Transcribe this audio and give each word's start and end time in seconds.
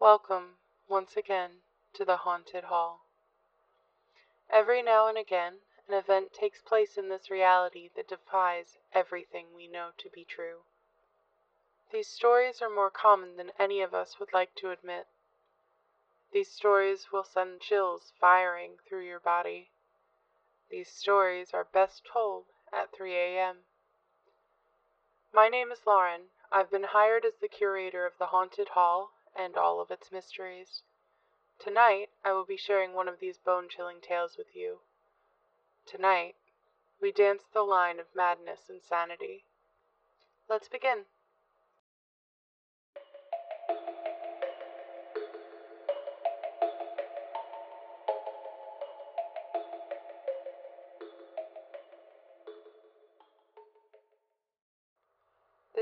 Welcome, 0.00 0.56
once 0.88 1.14
again, 1.14 1.60
to 1.92 2.06
the 2.06 2.16
Haunted 2.16 2.64
Hall. 2.64 3.04
Every 4.48 4.80
now 4.80 5.08
and 5.08 5.18
again, 5.18 5.56
an 5.86 5.92
event 5.92 6.32
takes 6.32 6.62
place 6.62 6.96
in 6.96 7.10
this 7.10 7.30
reality 7.30 7.90
that 7.94 8.08
defies 8.08 8.78
everything 8.94 9.48
we 9.54 9.68
know 9.68 9.90
to 9.98 10.08
be 10.08 10.24
true. 10.24 10.60
These 11.92 12.08
stories 12.08 12.62
are 12.62 12.70
more 12.70 12.88
common 12.88 13.36
than 13.36 13.52
any 13.58 13.82
of 13.82 13.92
us 13.92 14.18
would 14.18 14.32
like 14.32 14.54
to 14.54 14.70
admit. 14.70 15.06
These 16.32 16.50
stories 16.50 17.12
will 17.12 17.22
send 17.22 17.60
chills 17.60 18.14
firing 18.18 18.78
through 18.88 19.04
your 19.04 19.20
body. 19.20 19.68
These 20.70 20.88
stories 20.88 21.50
are 21.52 21.68
best 21.74 22.08
told 22.10 22.46
at 22.72 22.90
3 22.96 23.14
a.m. 23.14 23.56
My 25.34 25.48
name 25.48 25.70
is 25.70 25.86
Lauren. 25.86 26.30
I've 26.50 26.70
been 26.70 26.84
hired 26.84 27.26
as 27.26 27.34
the 27.38 27.48
curator 27.48 28.06
of 28.06 28.14
the 28.18 28.28
Haunted 28.28 28.68
Hall 28.68 29.10
and 29.36 29.56
all 29.56 29.80
of 29.80 29.90
its 29.90 30.12
mysteries. 30.12 30.82
Tonight, 31.58 32.10
I 32.24 32.32
will 32.32 32.44
be 32.44 32.56
sharing 32.56 32.94
one 32.94 33.08
of 33.08 33.20
these 33.20 33.38
bone 33.38 33.68
chilling 33.68 34.00
tales 34.00 34.36
with 34.36 34.54
you. 34.54 34.80
Tonight, 35.86 36.36
we 37.00 37.12
dance 37.12 37.42
the 37.52 37.62
line 37.62 37.98
of 37.98 38.06
madness 38.14 38.68
and 38.68 38.82
sanity. 38.82 39.44
Let's 40.48 40.68
begin. 40.68 41.04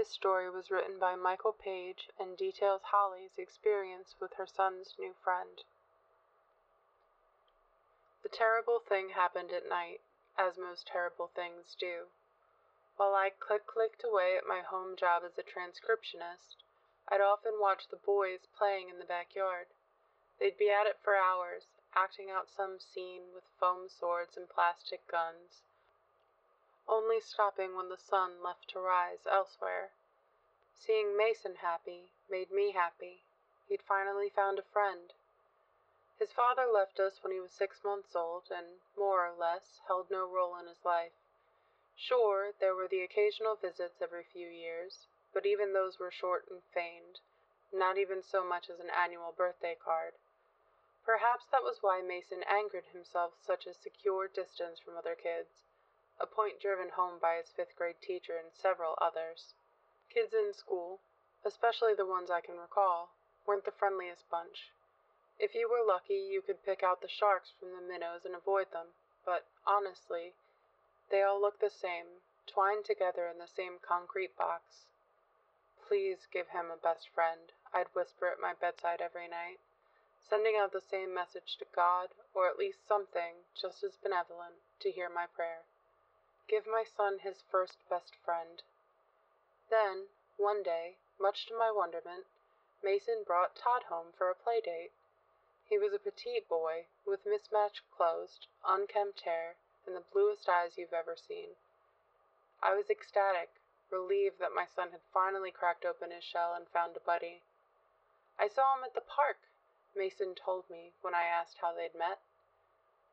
This 0.08 0.14
story 0.14 0.48
was 0.48 0.70
written 0.70 0.98
by 0.98 1.16
Michael 1.16 1.52
Paige 1.52 2.08
and 2.18 2.34
details 2.34 2.80
Holly's 2.82 3.36
experience 3.36 4.14
with 4.18 4.32
her 4.38 4.46
son's 4.46 4.94
new 4.98 5.12
friend. 5.22 5.62
The 8.22 8.30
terrible 8.30 8.80
thing 8.80 9.10
happened 9.10 9.52
at 9.52 9.68
night, 9.68 10.00
as 10.38 10.56
most 10.56 10.86
terrible 10.86 11.26
things 11.26 11.76
do. 11.78 12.06
While 12.96 13.14
I 13.14 13.28
click 13.28 13.66
clicked 13.66 14.02
away 14.02 14.34
at 14.38 14.46
my 14.46 14.62
home 14.62 14.96
job 14.96 15.24
as 15.26 15.36
a 15.36 15.42
transcriptionist, 15.42 16.56
I'd 17.06 17.20
often 17.20 17.60
watch 17.60 17.88
the 17.88 17.96
boys 17.96 18.46
playing 18.56 18.88
in 18.88 18.98
the 18.98 19.04
backyard. 19.04 19.66
They'd 20.38 20.56
be 20.56 20.70
at 20.70 20.86
it 20.86 20.96
for 21.04 21.16
hours, 21.16 21.66
acting 21.94 22.30
out 22.30 22.48
some 22.48 22.80
scene 22.80 23.34
with 23.34 23.44
foam 23.60 23.90
swords 23.90 24.38
and 24.38 24.48
plastic 24.48 25.06
guns, 25.06 25.60
only 26.88 27.20
stopping 27.20 27.76
when 27.76 27.90
the 27.90 27.98
sun 27.98 28.42
left 28.42 28.70
to 28.70 28.80
rise 28.80 29.26
elsewhere. 29.30 29.90
Seeing 30.78 31.16
Mason 31.16 31.56
happy 31.56 32.12
made 32.28 32.50
me 32.50 32.70
happy. 32.70 33.24
He'd 33.66 33.82
finally 33.82 34.30
found 34.30 34.58
a 34.58 34.62
friend. 34.62 35.12
His 36.18 36.32
father 36.32 36.66
left 36.66 37.00
us 37.00 37.22
when 37.22 37.32
he 37.32 37.40
was 37.40 37.52
six 37.52 37.82
months 37.82 38.14
old, 38.14 38.50
and, 38.50 38.80
more 38.96 39.26
or 39.26 39.32
less, 39.32 39.80
held 39.86 40.10
no 40.10 40.24
role 40.24 40.56
in 40.56 40.66
his 40.66 40.84
life. 40.84 41.12
Sure, 41.96 42.52
there 42.52 42.74
were 42.74 42.88
the 42.88 43.02
occasional 43.02 43.56
visits 43.56 44.00
every 44.00 44.22
few 44.22 44.48
years, 44.48 45.08
but 45.32 45.44
even 45.44 45.72
those 45.72 45.98
were 45.98 46.10
short 46.10 46.48
and 46.48 46.62
feigned, 46.72 47.20
not 47.72 47.98
even 47.98 48.22
so 48.22 48.44
much 48.44 48.70
as 48.70 48.78
an 48.78 48.90
annual 48.90 49.32
birthday 49.32 49.74
card. 49.74 50.14
Perhaps 51.04 51.46
that 51.46 51.64
was 51.64 51.82
why 51.82 52.00
Mason 52.02 52.42
angered 52.44 52.86
himself 52.86 53.34
such 53.40 53.66
a 53.66 53.74
secure 53.74 54.28
distance 54.28 54.78
from 54.78 54.96
other 54.96 55.16
kids 55.16 55.64
a 56.20 56.26
point 56.26 56.60
driven 56.60 56.90
home 56.90 57.18
by 57.20 57.36
his 57.36 57.50
fifth 57.50 57.76
grade 57.76 58.00
teacher 58.00 58.36
and 58.36 58.52
several 58.52 58.94
others. 59.00 59.54
Kids 60.12 60.32
in 60.32 60.54
school, 60.54 61.00
especially 61.44 61.94
the 61.94 62.06
ones 62.06 62.30
I 62.30 62.40
can 62.40 62.58
recall, 62.58 63.10
weren't 63.46 63.64
the 63.64 63.70
friendliest 63.70 64.28
bunch. 64.30 64.72
If 65.38 65.54
you 65.54 65.68
were 65.68 65.86
lucky, 65.86 66.18
you 66.18 66.42
could 66.42 66.64
pick 66.64 66.82
out 66.82 67.00
the 67.00 67.08
sharks 67.08 67.52
from 67.58 67.70
the 67.72 67.80
minnows 67.80 68.24
and 68.24 68.34
avoid 68.34 68.72
them, 68.72 68.88
but 69.24 69.46
honestly, 69.66 70.34
they 71.10 71.22
all 71.22 71.40
looked 71.40 71.60
the 71.60 71.70
same, 71.70 72.20
twined 72.46 72.84
together 72.84 73.28
in 73.28 73.38
the 73.38 73.46
same 73.46 73.78
concrete 73.80 74.36
box. 74.36 74.86
Please 75.86 76.26
give 76.32 76.48
him 76.48 76.70
a 76.70 76.76
best 76.76 77.08
friend, 77.08 77.52
I'd 77.72 77.94
whisper 77.94 78.26
at 78.26 78.40
my 78.40 78.54
bedside 78.54 79.00
every 79.00 79.28
night, 79.28 79.60
sending 80.28 80.56
out 80.56 80.72
the 80.72 80.80
same 80.80 81.14
message 81.14 81.56
to 81.58 81.66
God, 81.74 82.08
or 82.34 82.48
at 82.48 82.58
least 82.58 82.86
something 82.86 83.44
just 83.54 83.84
as 83.84 83.96
benevolent, 83.96 84.56
to 84.80 84.90
hear 84.90 85.08
my 85.08 85.26
prayer. 85.26 85.64
Give 86.48 86.66
my 86.66 86.84
son 86.84 87.18
his 87.20 87.44
first 87.50 87.78
best 87.88 88.14
friend. 88.24 88.62
Then, 89.70 90.08
one 90.38 90.62
day, 90.62 90.96
much 91.18 91.44
to 91.46 91.54
my 91.54 91.70
wonderment, 91.70 92.26
Mason 92.82 93.22
brought 93.22 93.54
Todd 93.54 93.84
home 93.84 94.12
for 94.16 94.30
a 94.30 94.34
play 94.34 94.62
date. 94.62 94.92
He 95.64 95.76
was 95.76 95.92
a 95.92 95.98
petite 95.98 96.48
boy, 96.48 96.86
with 97.04 97.26
mismatched 97.26 97.82
clothes, 97.90 98.48
unkempt 98.64 99.20
hair, 99.20 99.56
and 99.84 99.94
the 99.94 100.00
bluest 100.00 100.48
eyes 100.48 100.78
you've 100.78 100.94
ever 100.94 101.16
seen. 101.16 101.56
I 102.62 102.74
was 102.74 102.88
ecstatic, 102.88 103.60
relieved 103.90 104.38
that 104.38 104.54
my 104.54 104.64
son 104.64 104.90
had 104.92 105.02
finally 105.12 105.50
cracked 105.50 105.84
open 105.84 106.12
his 106.12 106.24
shell 106.24 106.54
and 106.54 106.66
found 106.70 106.96
a 106.96 107.00
buddy. 107.00 107.42
I 108.38 108.48
saw 108.48 108.74
him 108.74 108.84
at 108.84 108.94
the 108.94 109.02
park, 109.02 109.38
Mason 109.94 110.34
told 110.34 110.70
me 110.70 110.94
when 111.02 111.14
I 111.14 111.24
asked 111.24 111.58
how 111.58 111.74
they'd 111.74 111.94
met. 111.94 112.20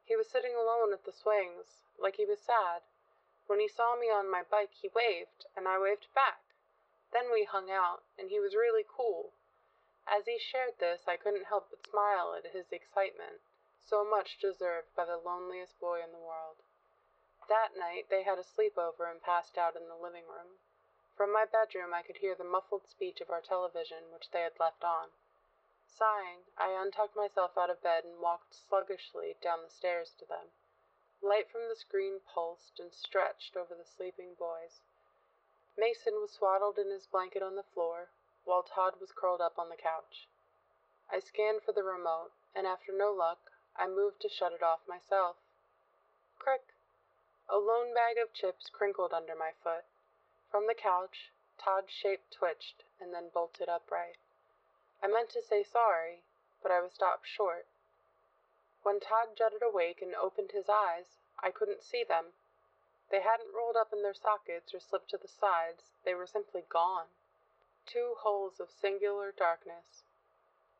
He 0.05 0.15
was 0.15 0.29
sitting 0.29 0.55
alone 0.55 0.93
at 0.93 1.03
the 1.03 1.11
swings, 1.11 1.83
like 1.99 2.15
he 2.15 2.25
was 2.25 2.39
sad, 2.39 2.83
when 3.47 3.59
he 3.59 3.67
saw 3.67 3.95
me 3.95 4.09
on 4.09 4.27
my 4.27 4.41
bike, 4.41 4.71
he 4.73 4.87
waved, 4.87 5.45
and 5.55 5.67
I 5.67 5.77
waved 5.77 6.07
back. 6.15 6.44
Then 7.11 7.31
we 7.31 7.43
hung 7.43 7.69
out, 7.69 8.01
and 8.17 8.29
he 8.29 8.39
was 8.39 8.55
really 8.55 8.83
cool. 8.83 9.33
As 10.07 10.25
he 10.25 10.39
shared 10.39 10.79
this, 10.79 11.07
I 11.07 11.17
couldn't 11.17 11.45
help 11.45 11.69
but 11.69 11.85
smile 11.85 12.33
at 12.33 12.47
his 12.47 12.71
excitement, 12.71 13.41
so 13.79 14.03
much 14.03 14.39
deserved 14.39 14.95
by 14.95 15.05
the 15.05 15.17
loneliest 15.17 15.79
boy 15.79 16.01
in 16.01 16.11
the 16.11 16.17
world. 16.17 16.57
That 17.47 17.75
night 17.77 18.09
they 18.09 18.23
had 18.23 18.39
a 18.39 18.43
sleepover 18.43 19.05
and 19.09 19.21
passed 19.21 19.55
out 19.55 19.75
in 19.75 19.87
the 19.87 19.95
living 19.95 20.27
room. 20.27 20.57
From 21.15 21.31
my 21.31 21.45
bedroom 21.45 21.93
I 21.93 22.01
could 22.01 22.17
hear 22.17 22.33
the 22.33 22.43
muffled 22.43 22.87
speech 22.87 23.21
of 23.21 23.29
our 23.29 23.41
television, 23.41 24.11
which 24.11 24.31
they 24.31 24.41
had 24.41 24.59
left 24.59 24.83
on. 24.83 25.09
Sighing, 25.85 26.45
I 26.57 26.71
untucked 26.71 27.15
myself 27.15 27.55
out 27.55 27.69
of 27.69 27.83
bed 27.83 28.03
and 28.03 28.19
walked 28.19 28.55
sluggishly 28.55 29.37
down 29.41 29.61
the 29.61 29.69
stairs 29.69 30.13
to 30.17 30.25
them. 30.25 30.51
Light 31.21 31.49
from 31.49 31.69
the 31.69 31.75
screen 31.75 32.19
pulsed 32.19 32.79
and 32.79 32.91
stretched 32.91 33.55
over 33.55 33.75
the 33.75 33.85
sleeping 33.85 34.33
boys. 34.33 34.81
Mason 35.77 36.21
was 36.21 36.31
swaddled 36.31 36.77
in 36.77 36.89
his 36.89 37.05
blanket 37.07 37.43
on 37.43 37.55
the 37.55 37.63
floor, 37.73 38.09
while 38.45 38.63
Todd 38.63 38.99
was 38.99 39.11
curled 39.11 39.41
up 39.41 39.59
on 39.59 39.69
the 39.69 39.75
couch. 39.75 40.27
I 41.11 41.19
scanned 41.19 41.63
for 41.63 41.73
the 41.73 41.83
remote, 41.83 42.31
and 42.55 42.65
after 42.65 42.91
no 42.91 43.11
luck, 43.11 43.51
I 43.75 43.87
moved 43.87 44.21
to 44.21 44.29
shut 44.29 44.53
it 44.53 44.63
off 44.63 44.87
myself. 44.87 45.35
Crick! 46.39 46.73
A 47.49 47.57
lone 47.57 47.93
bag 47.93 48.17
of 48.17 48.33
chips 48.33 48.69
crinkled 48.69 49.13
under 49.13 49.35
my 49.35 49.51
foot. 49.61 49.83
From 50.49 50.67
the 50.67 50.73
couch, 50.73 51.31
Todd's 51.57 51.91
shape 51.91 52.29
twitched 52.31 52.83
and 52.99 53.13
then 53.13 53.29
bolted 53.29 53.67
upright. 53.67 54.17
I 55.03 55.07
meant 55.07 55.29
to 55.31 55.41
say 55.41 55.63
sorry, 55.63 56.23
but 56.63 56.71
I 56.71 56.79
was 56.79 56.93
stopped 56.93 57.27
short. 57.27 57.67
When 58.83 58.99
Todd 58.99 59.35
jutted 59.35 59.61
awake 59.61 60.01
and 60.01 60.15
opened 60.15 60.51
his 60.51 60.69
eyes, 60.69 61.17
I 61.39 61.51
couldn't 61.51 61.83
see 61.83 62.03
them. 62.03 62.33
They 63.09 63.21
hadn't 63.21 63.53
rolled 63.53 63.75
up 63.75 63.93
in 63.93 64.01
their 64.01 64.13
sockets 64.13 64.73
or 64.73 64.79
slipped 64.79 65.09
to 65.11 65.17
the 65.17 65.27
sides, 65.27 65.91
they 66.03 66.15
were 66.15 66.25
simply 66.25 66.63
gone. 66.69 67.07
Two 67.85 68.15
holes 68.19 68.59
of 68.59 68.71
singular 68.71 69.31
darkness. 69.31 70.03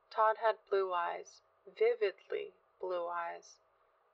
Todd 0.09 0.38
had 0.38 0.66
blue 0.69 0.91
eyes, 0.91 1.41
vividly 1.68 2.53
blue 2.80 3.08
eyes. 3.08 3.58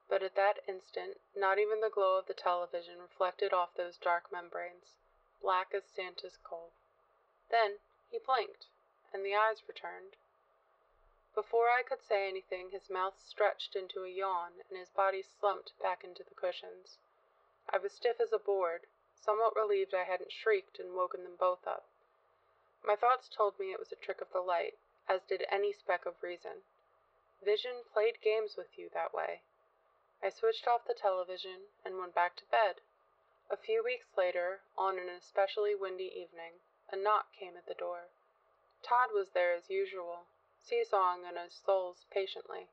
But 0.09 0.23
at 0.23 0.35
that 0.35 0.59
instant, 0.67 1.21
not 1.35 1.57
even 1.57 1.79
the 1.79 1.89
glow 1.89 2.17
of 2.17 2.25
the 2.25 2.33
television 2.33 2.99
reflected 2.99 3.53
off 3.53 3.75
those 3.75 3.97
dark 3.97 4.31
membranes, 4.31 4.97
black 5.41 5.73
as 5.73 5.85
Santa's 5.85 6.37
coal. 6.43 6.71
Then 7.49 7.79
he 8.09 8.19
blinked, 8.19 8.67
and 9.13 9.25
the 9.25 9.35
eyes 9.35 9.67
returned. 9.67 10.17
Before 11.33 11.69
I 11.69 11.81
could 11.81 12.01
say 12.01 12.27
anything 12.27 12.71
his 12.71 12.89
mouth 12.89 13.17
stretched 13.25 13.75
into 13.75 14.03
a 14.03 14.09
yawn 14.09 14.51
and 14.67 14.77
his 14.77 14.89
body 14.89 15.21
slumped 15.21 15.79
back 15.79 16.03
into 16.03 16.23
the 16.23 16.35
cushions. 16.35 16.97
I 17.73 17.77
was 17.77 17.93
stiff 17.93 18.19
as 18.19 18.33
a 18.33 18.37
board, 18.37 18.85
somewhat 19.15 19.55
relieved 19.55 19.93
I 19.93 20.03
hadn't 20.03 20.33
shrieked 20.33 20.77
and 20.77 20.93
woken 20.93 21.23
them 21.23 21.37
both 21.37 21.65
up. 21.65 21.87
My 22.83 22.97
thoughts 22.97 23.29
told 23.29 23.57
me 23.57 23.71
it 23.71 23.79
was 23.79 23.93
a 23.93 23.95
trick 23.95 24.19
of 24.19 24.31
the 24.33 24.41
light, 24.41 24.77
as 25.07 25.23
did 25.23 25.45
any 25.47 25.71
speck 25.71 26.05
of 26.05 26.21
reason. 26.21 26.63
Vision 27.41 27.85
played 27.93 28.19
games 28.21 28.57
with 28.57 28.77
you 28.77 28.89
that 28.89 29.13
way. 29.13 29.43
I 30.21 30.29
switched 30.29 30.67
off 30.67 30.83
the 30.83 30.93
television 30.93 31.67
and 31.85 31.97
went 31.97 32.13
back 32.13 32.35
to 32.37 32.45
bed. 32.45 32.81
A 33.49 33.55
few 33.55 33.81
weeks 33.81 34.17
later, 34.17 34.63
on 34.77 34.99
an 34.99 35.07
especially 35.07 35.73
windy 35.73 36.11
evening, 36.13 36.59
a 36.89 36.97
knock 36.97 37.31
came 37.31 37.55
at 37.55 37.67
the 37.67 37.73
door. 37.73 38.09
Todd 38.83 39.11
was 39.13 39.29
there 39.31 39.53
as 39.53 39.69
usual, 39.69 40.25
seesawing 40.61 41.23
on 41.25 41.37
his 41.37 41.53
soles 41.53 42.05
patiently. 42.11 42.67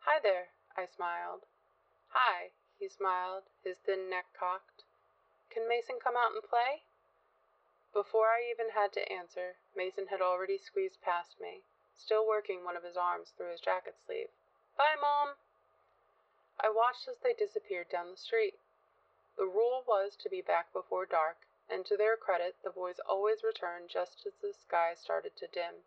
"Hi 0.00 0.18
there," 0.18 0.54
I 0.74 0.86
smiled. 0.86 1.44
"Hi," 2.08 2.52
he 2.82 2.88
smiled, 2.88 3.44
his 3.62 3.78
thin 3.78 4.10
neck 4.10 4.26
cocked. 4.34 4.82
"Can 5.50 5.68
Mason 5.68 6.00
come 6.00 6.16
out 6.16 6.32
and 6.32 6.42
play?" 6.42 6.82
Before 7.92 8.26
I 8.26 8.42
even 8.42 8.70
had 8.70 8.92
to 8.94 9.08
answer, 9.08 9.58
Mason 9.72 10.08
had 10.08 10.20
already 10.20 10.58
squeezed 10.58 11.00
past 11.00 11.38
me. 11.38 11.62
still 11.94 12.26
working 12.26 12.64
one 12.64 12.76
of 12.76 12.82
his 12.82 12.96
arms 12.96 13.30
through 13.30 13.50
his 13.52 13.60
jacket 13.60 13.94
sleeve. 14.04 14.30
Bye, 14.76 14.96
Mom! 15.00 15.36
I 16.58 16.70
watched 16.70 17.06
as 17.06 17.18
they 17.20 17.32
disappeared 17.32 17.88
down 17.88 18.10
the 18.10 18.16
street. 18.16 18.58
The 19.36 19.46
rule 19.46 19.84
was 19.86 20.16
to 20.16 20.28
be 20.28 20.42
back 20.42 20.72
before 20.72 21.06
dark, 21.06 21.46
and 21.68 21.86
to 21.86 21.96
their 21.96 22.16
credit, 22.16 22.56
the 22.64 22.70
boys 22.70 22.98
always 22.98 23.44
returned 23.44 23.90
just 23.90 24.26
as 24.26 24.34
the 24.38 24.52
sky 24.52 24.94
started 24.94 25.36
to 25.36 25.46
dim. 25.46 25.84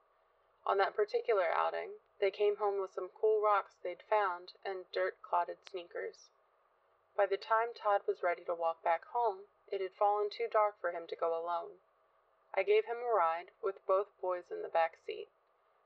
On 0.66 0.78
that 0.78 0.96
particular 0.96 1.52
outing, 1.52 2.00
they 2.20 2.32
came 2.32 2.56
home 2.56 2.80
with 2.80 2.94
some 2.94 3.10
cool 3.10 3.42
rocks 3.42 3.76
they'd 3.84 4.02
found 4.04 4.54
and 4.64 4.90
dirt-clotted 4.94 5.58
sneakers. 5.70 6.30
By 7.18 7.26
the 7.26 7.38
time 7.38 7.74
Todd 7.74 8.02
was 8.06 8.22
ready 8.22 8.44
to 8.44 8.54
walk 8.54 8.84
back 8.84 9.06
home, 9.06 9.48
it 9.68 9.80
had 9.80 9.94
fallen 9.94 10.30
too 10.30 10.48
dark 10.48 10.80
for 10.82 10.92
him 10.92 11.08
to 11.08 11.16
go 11.16 11.38
alone. 11.38 11.80
I 12.54 12.64
gave 12.64 12.86
him 12.86 12.98
a 12.98 13.14
ride, 13.14 13.52
with 13.62 13.86
both 13.86 14.08
boys 14.20 14.52
in 14.52 14.62
the 14.62 14.68
back 14.68 14.98
seat. 15.06 15.30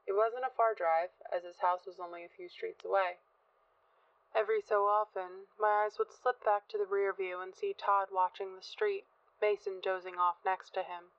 It 0.08 0.14
wasn't 0.14 0.46
a 0.46 0.50
far 0.50 0.74
drive, 0.74 1.12
as 1.32 1.44
his 1.44 1.60
house 1.60 1.86
was 1.86 2.00
only 2.00 2.24
a 2.24 2.30
few 2.30 2.50
streets 2.50 2.84
away. 2.84 3.20
Every 4.34 4.60
so 4.60 4.88
often, 4.88 5.48
my 5.58 5.86
eyes 5.86 6.00
would 6.00 6.12
slip 6.12 6.44
back 6.44 6.68
to 6.70 6.80
the 6.80 6.88
rear 6.88 7.14
view 7.14 7.40
and 7.42 7.56
see 7.56 7.76
Todd 7.76 8.10
watching 8.12 8.56
the 8.56 8.64
street, 8.64 9.06
Mason 9.40 9.80
dozing 9.82 10.18
off 10.18 10.44
next 10.44 10.72
to 10.72 10.84
him. 10.84 11.12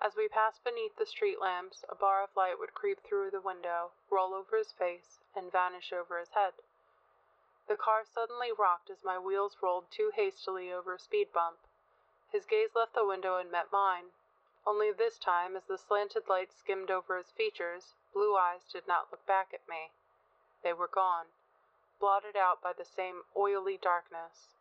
As 0.00 0.14
we 0.14 0.28
passed 0.28 0.62
beneath 0.62 0.96
the 0.96 1.06
street 1.06 1.40
lamps, 1.40 1.84
a 1.88 1.94
bar 1.96 2.22
of 2.22 2.36
light 2.36 2.58
would 2.58 2.74
creep 2.74 3.00
through 3.02 3.32
the 3.32 3.40
window, 3.40 3.90
roll 4.10 4.32
over 4.32 4.56
his 4.56 4.72
face, 4.72 5.18
and 5.34 5.50
vanish 5.50 5.92
over 5.92 6.18
his 6.18 6.30
head. 6.30 6.54
The 7.70 7.76
car 7.76 8.04
suddenly 8.04 8.50
rocked 8.50 8.90
as 8.90 9.04
my 9.04 9.16
wheels 9.16 9.56
rolled 9.62 9.92
too 9.92 10.10
hastily 10.12 10.72
over 10.72 10.94
a 10.94 10.98
speed 10.98 11.32
bump. 11.32 11.60
His 12.32 12.44
gaze 12.44 12.74
left 12.74 12.94
the 12.94 13.06
window 13.06 13.36
and 13.36 13.48
met 13.48 13.70
mine. 13.70 14.10
Only 14.66 14.90
this 14.90 15.20
time, 15.20 15.54
as 15.54 15.66
the 15.66 15.78
slanted 15.78 16.28
light 16.28 16.50
skimmed 16.52 16.90
over 16.90 17.16
his 17.16 17.30
features, 17.30 17.94
blue 18.12 18.36
eyes 18.36 18.64
did 18.64 18.88
not 18.88 19.12
look 19.12 19.24
back 19.24 19.54
at 19.54 19.68
me. 19.68 19.92
They 20.64 20.72
were 20.72 20.88
gone 20.88 21.26
blotted 22.00 22.34
out 22.34 22.60
by 22.60 22.72
the 22.72 22.84
same 22.84 23.22
oily 23.36 23.76
darkness. 23.76 24.56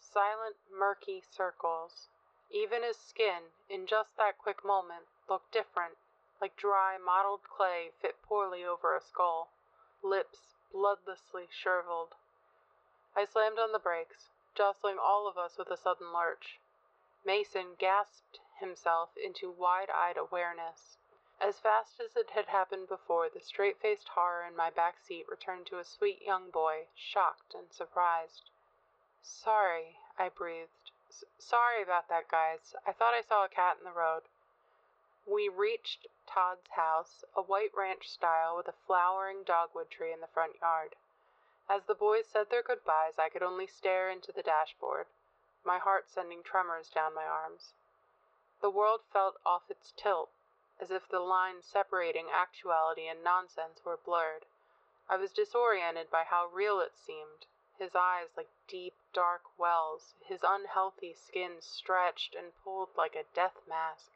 Silent, 0.00 0.56
murky 0.70 1.20
circles. 1.20 2.08
Even 2.50 2.82
his 2.82 2.96
skin, 2.96 3.52
in 3.68 3.86
just 3.86 4.16
that 4.16 4.38
quick 4.38 4.64
moment, 4.64 5.04
looked 5.28 5.52
different, 5.52 5.98
like 6.40 6.56
dry, 6.56 6.96
mottled 6.96 7.42
clay 7.42 7.90
fit 8.00 8.22
poorly 8.22 8.64
over 8.64 8.96
a 8.96 9.02
skull. 9.02 9.50
Lips 10.02 10.54
bloodlessly 10.72 11.46
shriveled. 11.50 12.14
I 13.16 13.24
slammed 13.24 13.58
on 13.58 13.72
the 13.72 13.78
brakes, 13.78 14.28
jostling 14.54 14.98
all 14.98 15.26
of 15.26 15.38
us 15.38 15.56
with 15.56 15.70
a 15.70 15.76
sudden 15.76 16.12
lurch. 16.12 16.60
Mason 17.24 17.74
gasped 17.78 18.40
himself 18.60 19.16
into 19.16 19.50
wide-eyed 19.50 20.16
awareness. 20.16 20.98
As 21.40 21.60
fast 21.60 22.00
as 22.00 22.16
it 22.16 22.30
had 22.30 22.46
happened 22.46 22.88
before, 22.88 23.28
the 23.28 23.40
straight-faced 23.40 24.08
horror 24.08 24.44
in 24.44 24.56
my 24.56 24.70
back 24.70 24.98
seat 24.98 25.28
returned 25.28 25.66
to 25.68 25.78
a 25.78 25.84
sweet 25.84 26.20
young 26.22 26.50
boy, 26.50 26.88
shocked 26.94 27.54
and 27.54 27.72
surprised. 27.72 28.50
Sorry, 29.22 29.98
I 30.18 30.28
breathed. 30.28 30.90
Sorry 31.38 31.82
about 31.82 32.08
that, 32.08 32.28
guys. 32.28 32.74
I 32.86 32.92
thought 32.92 33.14
I 33.14 33.22
saw 33.22 33.44
a 33.44 33.48
cat 33.48 33.78
in 33.78 33.84
the 33.84 33.92
road. 33.92 34.22
We 35.26 35.48
reached 35.48 36.06
Todd's 36.26 36.70
house, 36.70 37.24
a 37.34 37.42
white 37.42 37.74
ranch 37.74 38.08
style 38.08 38.56
with 38.56 38.68
a 38.68 38.74
flowering 38.86 39.44
dogwood 39.44 39.90
tree 39.90 40.12
in 40.12 40.20
the 40.20 40.26
front 40.26 40.60
yard. 40.60 40.94
As 41.70 41.84
the 41.84 41.94
boys 41.94 42.26
said 42.26 42.48
their 42.48 42.62
goodbyes, 42.62 43.18
I 43.18 43.28
could 43.28 43.42
only 43.42 43.66
stare 43.66 44.08
into 44.08 44.32
the 44.32 44.42
dashboard, 44.42 45.06
my 45.64 45.78
heart 45.78 46.08
sending 46.08 46.42
tremors 46.42 46.88
down 46.88 47.12
my 47.14 47.26
arms. 47.26 47.74
The 48.62 48.70
world 48.70 49.02
felt 49.12 49.36
off 49.44 49.70
its 49.70 49.92
tilt 49.92 50.30
as 50.80 50.90
if 50.90 51.06
the 51.08 51.20
line 51.20 51.62
separating 51.62 52.30
actuality 52.30 53.06
and 53.06 53.22
nonsense 53.22 53.84
were 53.84 53.98
blurred. 53.98 54.46
I 55.08 55.16
was 55.16 55.32
disoriented 55.32 56.10
by 56.10 56.24
how 56.24 56.46
real 56.46 56.80
it 56.80 56.96
seemed, 56.96 57.46
his 57.76 57.94
eyes 57.94 58.28
like 58.36 58.48
deep, 58.66 58.94
dark 59.12 59.42
wells, 59.58 60.14
his 60.24 60.42
unhealthy 60.42 61.12
skin 61.12 61.60
stretched 61.60 62.34
and 62.34 62.56
pulled 62.64 62.96
like 62.96 63.14
a 63.14 63.24
death 63.34 63.60
mask. 63.68 64.12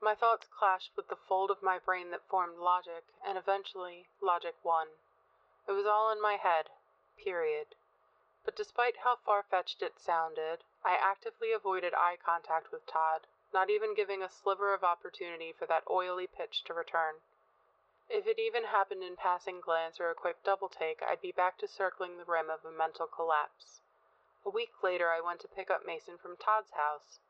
My 0.00 0.14
thoughts 0.14 0.46
clashed 0.46 0.96
with 0.96 1.08
the 1.08 1.16
fold 1.16 1.50
of 1.50 1.62
my 1.62 1.78
brain 1.78 2.10
that 2.10 2.28
formed 2.28 2.58
logic, 2.58 3.04
and 3.24 3.36
eventually 3.36 4.06
logic 4.20 4.54
won. 4.62 4.88
It 5.66 5.72
was 5.72 5.86
all 5.86 6.12
in 6.12 6.20
my 6.20 6.36
head, 6.36 6.70
period. 7.22 7.74
But 8.44 8.56
despite 8.56 8.98
how 9.04 9.16
far-fetched 9.16 9.82
it 9.82 9.98
sounded, 9.98 10.64
I 10.84 10.96
actively 11.00 11.52
avoided 11.52 11.94
eye 11.94 12.16
contact 12.22 12.72
with 12.72 12.86
Todd 12.86 13.26
not 13.54 13.70
even 13.70 13.94
giving 13.94 14.20
a 14.20 14.28
sliver 14.28 14.74
of 14.74 14.82
opportunity 14.82 15.54
for 15.56 15.64
that 15.64 15.84
oily 15.88 16.26
pitch 16.26 16.64
to 16.64 16.74
return. 16.74 17.14
If 18.10 18.26
it 18.26 18.38
even 18.38 18.64
happened 18.64 19.04
in 19.04 19.16
passing 19.16 19.60
glance 19.60 20.00
or 20.00 20.10
a 20.10 20.14
quick 20.14 20.42
double 20.42 20.68
take, 20.68 21.00
I'd 21.00 21.22
be 21.22 21.30
back 21.30 21.56
to 21.58 21.68
circling 21.68 22.18
the 22.18 22.24
rim 22.26 22.50
of 22.50 22.64
a 22.64 22.76
mental 22.76 23.06
collapse. 23.06 23.80
A 24.44 24.50
week 24.50 24.82
later, 24.82 25.08
I 25.08 25.20
went 25.20 25.40
to 25.40 25.48
pick 25.48 25.70
up 25.70 25.86
Mason 25.86 26.18
from 26.18 26.36
Todd's 26.36 26.72
house. 26.72 27.20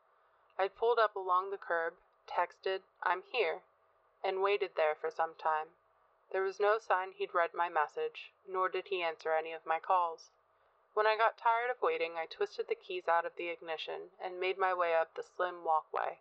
I'd 0.57 0.75
pulled 0.75 0.97
up 0.97 1.15
along 1.15 1.51
the 1.51 1.61
curb, 1.61 1.93
texted, 2.27 2.81
I'm 3.03 3.21
here, 3.31 3.61
and 4.23 4.41
waited 4.41 4.71
there 4.75 4.95
for 4.99 5.11
some 5.11 5.35
time. 5.37 5.67
There 6.35 6.43
was 6.43 6.59
no 6.59 6.79
sign 6.79 7.13
he'd 7.13 7.33
read 7.33 7.53
my 7.53 7.69
message, 7.69 8.33
nor 8.45 8.67
did 8.67 8.87
he 8.87 9.01
answer 9.01 9.33
any 9.33 9.53
of 9.53 9.65
my 9.65 9.79
calls. 9.79 10.31
When 10.93 11.07
I 11.07 11.15
got 11.15 11.37
tired 11.37 11.69
of 11.69 11.81
waiting, 11.81 12.17
I 12.17 12.25
twisted 12.25 12.67
the 12.67 12.75
keys 12.75 13.07
out 13.07 13.25
of 13.25 13.37
the 13.37 13.47
ignition 13.47 14.11
and 14.19 14.37
made 14.37 14.57
my 14.57 14.73
way 14.73 14.93
up 14.93 15.13
the 15.13 15.23
slim 15.23 15.63
walkway. 15.63 16.19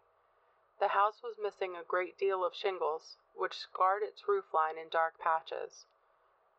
The 0.78 0.94
house 0.94 1.20
was 1.20 1.36
missing 1.36 1.74
a 1.74 1.82
great 1.82 2.16
deal 2.16 2.44
of 2.44 2.54
shingles, 2.54 3.16
which 3.34 3.58
scarred 3.58 4.04
its 4.04 4.28
roof 4.28 4.54
line 4.54 4.78
in 4.78 4.88
dark 4.88 5.18
patches. 5.18 5.84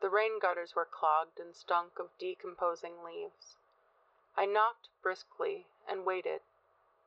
The 0.01 0.09
rain 0.09 0.37
gutters 0.37 0.75
were 0.75 0.83
clogged 0.83 1.39
and 1.39 1.55
stunk 1.55 1.97
of 1.97 2.09
decomposing 2.17 3.05
leaves. 3.05 3.55
I 4.35 4.45
knocked 4.47 4.89
briskly 5.01 5.67
and 5.87 6.05
waited. 6.05 6.41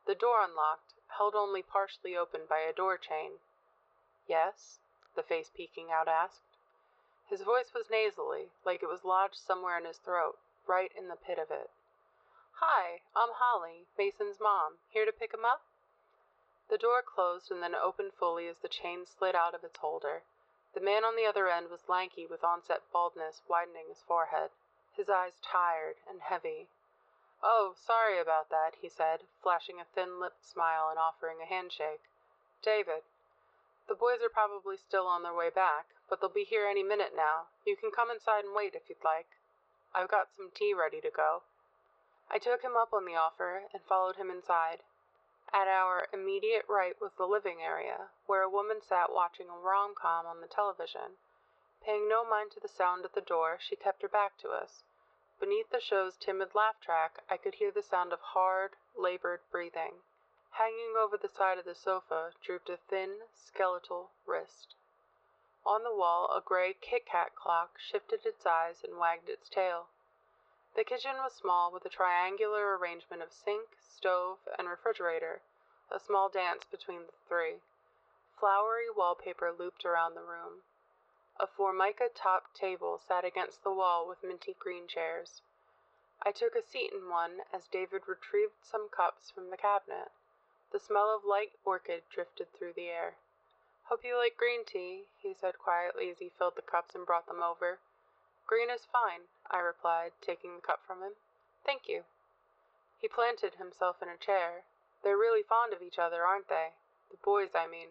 The 0.07 0.15
door 0.15 0.41
unlocked, 0.41 0.95
held 1.09 1.35
only 1.35 1.63
partially 1.63 2.17
open 2.17 2.47
by 2.47 2.61
a 2.61 2.73
door 2.73 2.97
chain. 2.97 3.33
Yes? 4.27 4.81
The 5.19 5.25
face 5.25 5.51
peeking 5.51 5.91
out 5.91 6.07
asked. 6.07 6.47
His 7.27 7.43
voice 7.43 7.75
was 7.75 7.91
nasally, 7.91 8.53
like 8.65 8.85
it 8.85 8.89
was 8.89 9.03
lodged 9.05 9.35
somewhere 9.35 9.77
in 9.77 9.85
his 9.85 9.99
throat 9.99 10.39
right 10.69 10.93
in 10.97 11.09
the 11.09 11.17
pit 11.17 11.39
of 11.43 11.51
it. 11.51 11.71
Hi, 12.61 13.01
I'm 13.17 13.35
Holly, 13.35 13.89
Mason's 13.99 14.39
mom. 14.39 14.75
Here 14.91 15.05
to 15.05 15.13
pick 15.13 15.35
him 15.35 15.45
up? 15.45 15.63
The 16.71 16.79
door 16.79 17.03
closed 17.03 17.51
and 17.51 17.63
then 17.63 17.75
opened 17.75 18.13
fully 18.13 18.47
as 18.47 18.59
the 18.59 18.69
chain 18.69 19.07
slid 19.07 19.35
out 19.35 19.55
of 19.55 19.65
its 19.65 19.79
holder. 19.79 20.23
The 20.75 20.81
man 20.81 21.03
on 21.05 21.17
the 21.17 21.27
other 21.27 21.49
end 21.49 21.69
was 21.69 21.89
lanky 21.89 22.27
with 22.27 22.45
onset 22.45 22.83
baldness 22.93 23.43
widening 23.49 23.89
his 23.89 24.05
forehead, 24.07 24.51
his 24.93 25.09
eyes 25.09 25.41
tired 25.43 25.97
and 26.09 26.21
heavy. 26.21 26.69
Oh, 27.43 27.75
sorry 27.75 28.21
about 28.21 28.51
that, 28.51 28.77
he 28.83 28.89
said, 28.89 29.21
flashing 29.43 29.81
a 29.81 29.85
thin-lipped 29.85 30.45
smile 30.45 30.89
and 30.91 30.99
offering 30.99 31.39
a 31.43 31.47
handshake. 31.47 32.03
David. 32.63 33.03
The 33.89 33.95
boys 33.95 34.21
are 34.23 34.29
probably 34.29 34.77
still 34.77 35.07
on 35.07 35.23
their 35.23 35.35
way 35.35 35.49
back, 35.49 35.87
but 36.09 36.21
they'll 36.21 36.29
be 36.29 36.45
here 36.45 36.67
any 36.67 36.83
minute 36.83 37.17
now. 37.17 37.49
You 37.67 37.75
can 37.75 37.91
come 37.91 38.11
inside 38.11 38.45
and 38.45 38.55
wait 38.55 38.75
if 38.75 38.89
you'd 38.89 39.03
like. 39.03 39.27
I've 39.95 40.09
got 40.09 40.29
some 40.37 40.51
tea 40.55 40.75
ready 40.75 41.01
to 41.01 41.11
go. 41.11 41.43
I 42.31 42.39
took 42.39 42.61
him 42.61 42.77
up 42.77 42.93
on 42.93 43.07
the 43.07 43.17
offer 43.17 43.63
and 43.73 43.83
followed 43.83 44.17
him 44.17 44.31
inside. 44.31 44.85
At 45.55 45.67
our 45.67 46.07
immediate 46.13 46.67
right 46.69 47.01
was 47.01 47.13
the 47.17 47.25
living 47.25 47.63
area, 47.63 48.11
where 48.27 48.43
a 48.43 48.51
woman 48.51 48.83
sat 48.83 49.11
watching 49.11 49.49
a 49.49 49.57
rom-com 49.57 50.27
on 50.27 50.43
the 50.43 50.47
television. 50.47 51.17
Paying 51.83 52.07
no 52.07 52.23
mind 52.29 52.51
to 52.53 52.61
the 52.61 52.69
sound 52.69 53.07
at 53.07 53.15
the 53.15 53.23
door, 53.23 53.57
she 53.59 53.75
kept 53.75 54.03
her 54.03 54.09
back 54.09 54.37
to 54.39 54.51
us. 54.51 54.83
Beneath 55.41 55.71
the 55.71 55.81
show's 55.81 56.19
timid 56.19 56.55
laugh 56.55 56.79
track, 56.81 57.23
I 57.31 57.39
could 57.39 57.55
hear 57.55 57.71
the 57.71 57.83
sound 57.83 58.13
of 58.13 58.21
hard, 58.21 58.77
labored 58.95 59.41
breathing. 59.51 60.03
Hanging 60.53 60.97
over 60.97 61.19
the 61.19 61.29
side 61.29 61.59
of 61.59 61.67
the 61.67 61.75
sofa 61.75 62.33
drooped 62.43 62.71
a 62.71 62.79
thin, 62.79 63.29
skeletal 63.35 64.13
wrist. 64.25 64.75
On 65.67 65.83
the 65.83 65.95
wall, 65.95 66.33
a 66.35 66.41
gray 66.41 66.73
Kit 66.73 67.05
Kat 67.05 67.35
clock 67.35 67.79
shifted 67.79 68.25
its 68.25 68.47
eyes 68.47 68.83
and 68.83 68.97
wagged 68.97 69.29
its 69.29 69.51
tail. 69.51 69.89
The 70.75 70.85
kitchen 70.85 71.17
was 71.19 71.35
small, 71.35 71.71
with 71.71 71.85
a 71.85 71.91
triangular 71.91 72.79
arrangement 72.79 73.21
of 73.21 73.33
sink, 73.33 73.77
stove, 73.79 74.39
and 74.59 74.69
refrigerator, 74.69 75.43
a 75.91 76.01
small 76.01 76.31
dance 76.31 76.65
between 76.65 77.07
the 77.07 77.13
three. 77.29 77.61
Flowery 78.39 78.89
wallpaper 78.89 79.53
looped 79.53 79.85
around 79.85 80.15
the 80.15 80.23
room. 80.23 80.63
A 81.39 81.47
formica 81.47 82.09
topped 82.09 82.57
table 82.57 82.99
sat 82.99 83.25
against 83.25 83.63
the 83.63 83.73
wall 83.73 84.07
with 84.09 84.23
minty 84.23 84.55
green 84.55 84.89
chairs. 84.89 85.43
I 86.23 86.33
took 86.33 86.55
a 86.55 86.63
seat 86.63 86.93
in 86.93 87.11
one 87.11 87.43
as 87.53 87.69
David 87.69 88.09
retrieved 88.09 88.65
some 88.65 88.89
cups 88.89 89.31
from 89.31 89.51
the 89.51 89.57
cabinet. 89.57 90.11
The 90.71 90.79
smell 90.79 91.15
of 91.15 91.25
light 91.25 91.53
orchid 91.65 92.03
drifted 92.11 92.53
through 92.53 92.75
the 92.75 92.89
air. 92.89 93.17
Hope 93.85 94.05
you 94.05 94.17
like 94.17 94.37
green 94.37 94.65
tea, 94.65 95.09
he 95.17 95.33
said 95.33 95.59
quietly 95.59 96.11
as 96.11 96.19
he 96.19 96.29
filled 96.29 96.57
the 96.57 96.63
cups 96.63 96.95
and 96.95 97.07
brought 97.07 97.27
them 97.27 97.43
over. 97.43 97.79
Green 98.47 98.69
is 98.69 98.85
fine, 98.85 99.29
I 99.51 99.59
replied, 99.61 100.13
taking 100.21 100.57
the 100.57 100.63
cup 100.63 100.85
from 100.87 101.03
him. 101.03 101.13
Thank 101.65 101.89
you. 101.89 102.05
He 102.99 103.09
planted 103.09 103.55
himself 103.55 104.03
in 104.03 104.09
a 104.09 104.17
chair. 104.17 104.65
They're 105.03 105.17
really 105.17 105.43
fond 105.43 105.73
of 105.73 105.81
each 105.81 105.99
other, 105.99 106.25
aren't 106.25 106.49
they? 106.49 106.75
The 107.11 107.17
boys, 107.17 107.55
I 107.55 107.67
mean. 107.67 107.89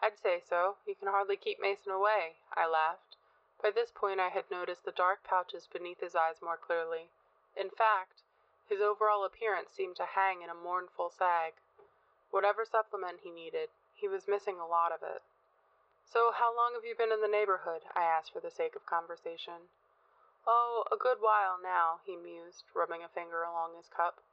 I'd 0.00 0.18
say 0.18 0.40
so. 0.40 0.76
You 0.86 0.94
can 0.94 1.08
hardly 1.08 1.36
keep 1.36 1.60
Mason 1.60 1.92
away, 1.92 2.36
I 2.54 2.66
laughed. 2.66 3.16
By 3.62 3.70
this 3.70 3.92
point 3.92 4.20
I 4.20 4.28
had 4.28 4.50
noticed 4.50 4.84
the 4.84 4.92
dark 4.92 5.22
pouches 5.22 5.68
beneath 5.68 6.00
his 6.00 6.16
eyes 6.16 6.42
more 6.42 6.56
clearly. 6.56 7.10
In 7.56 7.70
fact, 7.70 8.22
his 8.72 8.80
overall 8.80 9.22
appearance 9.28 9.68
seemed 9.70 9.96
to 9.96 10.16
hang 10.16 10.40
in 10.40 10.48
a 10.48 10.56
mournful 10.56 11.12
sag. 11.12 11.52
Whatever 12.30 12.64
supplement 12.64 13.20
he 13.20 13.30
needed, 13.30 13.68
he 13.92 14.08
was 14.08 14.26
missing 14.26 14.56
a 14.56 14.66
lot 14.66 14.92
of 14.92 15.04
it. 15.04 15.20
So 16.08 16.32
how 16.32 16.56
long 16.56 16.72
have 16.72 16.84
you 16.84 16.96
been 16.96 17.12
in 17.12 17.20
the 17.20 17.28
neighborhood? 17.28 17.84
I 17.94 18.04
asked 18.04 18.32
for 18.32 18.40
the 18.40 18.50
sake 18.50 18.74
of 18.74 18.88
conversation. 18.88 19.68
Oh, 20.46 20.84
a 20.90 20.96
good 20.96 21.20
while 21.20 21.60
now, 21.62 22.00
he 22.06 22.16
mused, 22.16 22.64
rubbing 22.74 23.04
a 23.04 23.12
finger 23.12 23.42
along 23.42 23.76
his 23.76 23.92
cup. 23.92 24.24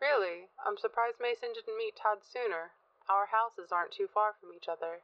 Really? 0.00 0.50
I'm 0.64 0.78
surprised 0.78 1.18
Mason 1.18 1.52
didn't 1.52 1.76
meet 1.76 1.96
Todd 1.96 2.22
sooner. 2.22 2.78
Our 3.10 3.26
houses 3.26 3.72
aren't 3.72 3.92
too 3.92 4.06
far 4.06 4.34
from 4.38 4.52
each 4.54 4.68
other. 4.68 5.02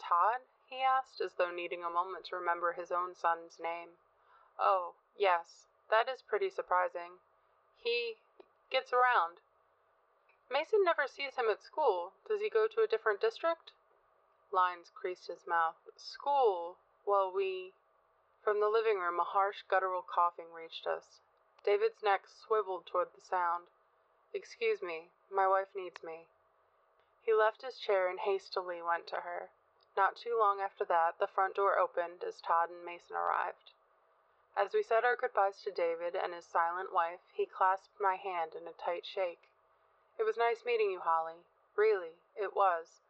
Todd? 0.00 0.48
he 0.64 0.80
asked, 0.80 1.20
as 1.20 1.34
though 1.34 1.50
needing 1.50 1.84
a 1.84 1.90
moment 1.90 2.24
to 2.26 2.36
remember 2.36 2.72
his 2.72 2.90
own 2.90 3.14
son's 3.14 3.60
name. 3.60 4.00
Oh, 4.58 4.94
yes, 5.18 5.66
that 5.90 6.08
is 6.08 6.22
pretty 6.22 6.48
surprising. 6.48 7.20
He 7.82 8.18
gets 8.70 8.92
around. 8.92 9.40
Mason 10.50 10.84
never 10.84 11.06
sees 11.06 11.36
him 11.36 11.48
at 11.48 11.62
school. 11.62 12.12
Does 12.28 12.40
he 12.40 12.50
go 12.50 12.66
to 12.66 12.82
a 12.82 12.86
different 12.86 13.20
district? 13.20 13.72
Lines 14.52 14.90
creased 14.90 15.28
his 15.28 15.46
mouth. 15.46 15.76
School? 15.96 16.76
Well, 17.06 17.32
we. 17.32 17.72
From 18.42 18.60
the 18.60 18.68
living 18.68 18.98
room, 18.98 19.18
a 19.20 19.24
harsh, 19.24 19.62
guttural 19.68 20.02
coughing 20.02 20.52
reached 20.52 20.86
us. 20.86 21.20
David's 21.64 22.02
neck 22.02 22.26
swiveled 22.26 22.86
toward 22.86 23.12
the 23.14 23.20
sound. 23.20 23.68
Excuse 24.34 24.82
me, 24.82 25.10
my 25.30 25.46
wife 25.46 25.74
needs 25.74 26.02
me. 26.02 26.26
He 27.22 27.32
left 27.32 27.62
his 27.62 27.78
chair 27.78 28.08
and 28.08 28.20
hastily 28.20 28.82
went 28.82 29.06
to 29.08 29.20
her. 29.20 29.50
Not 29.96 30.16
too 30.16 30.38
long 30.38 30.60
after 30.60 30.84
that, 30.84 31.18
the 31.18 31.26
front 31.26 31.54
door 31.54 31.78
opened 31.78 32.24
as 32.24 32.40
Todd 32.40 32.70
and 32.70 32.84
Mason 32.84 33.16
arrived. 33.16 33.72
As 34.56 34.72
we 34.74 34.82
said 34.82 35.04
our 35.04 35.16
goodbyes 35.16 35.62
to 35.62 35.70
David 35.70 36.14
and 36.14 36.34
his 36.34 36.44
silent 36.44 36.92
wife, 36.92 37.20
he 37.32 37.46
clasped 37.46 38.00
my 38.00 38.16
hand 38.16 38.54
in 38.54 38.66
a 38.66 38.72
tight 38.72 39.06
shake. 39.06 39.48
It 40.18 40.24
was 40.24 40.36
nice 40.36 40.64
meeting 40.64 40.90
you, 40.90 41.00
Holly. 41.00 41.46
Really, 41.76 42.18
it 42.36 42.54
was. 42.54 43.00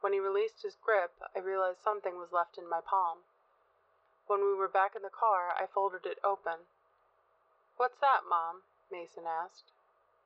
When 0.00 0.12
he 0.12 0.20
released 0.20 0.62
his 0.62 0.76
grip, 0.76 1.12
I 1.34 1.38
realized 1.38 1.80
something 1.82 2.18
was 2.18 2.32
left 2.32 2.58
in 2.58 2.68
my 2.68 2.80
palm. 2.80 3.24
When 4.26 4.40
we 4.40 4.54
were 4.54 4.68
back 4.68 4.94
in 4.94 5.02
the 5.02 5.10
car, 5.10 5.54
I 5.58 5.66
folded 5.66 6.06
it 6.06 6.18
open. 6.22 6.68
What's 7.76 7.98
that, 7.98 8.28
Mom? 8.28 8.62
Mason 8.90 9.24
asked. 9.26 9.72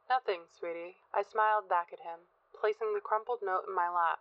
Nothing, 0.09 0.43
sweetie. 0.51 0.97
I 1.15 1.23
smiled 1.23 1.69
back 1.69 1.93
at 1.93 2.01
him, 2.01 2.27
placing 2.59 2.95
the 2.95 3.01
crumpled 3.01 3.43
note 3.43 3.65
in 3.69 3.75
my 3.75 3.89
lap. 3.89 4.21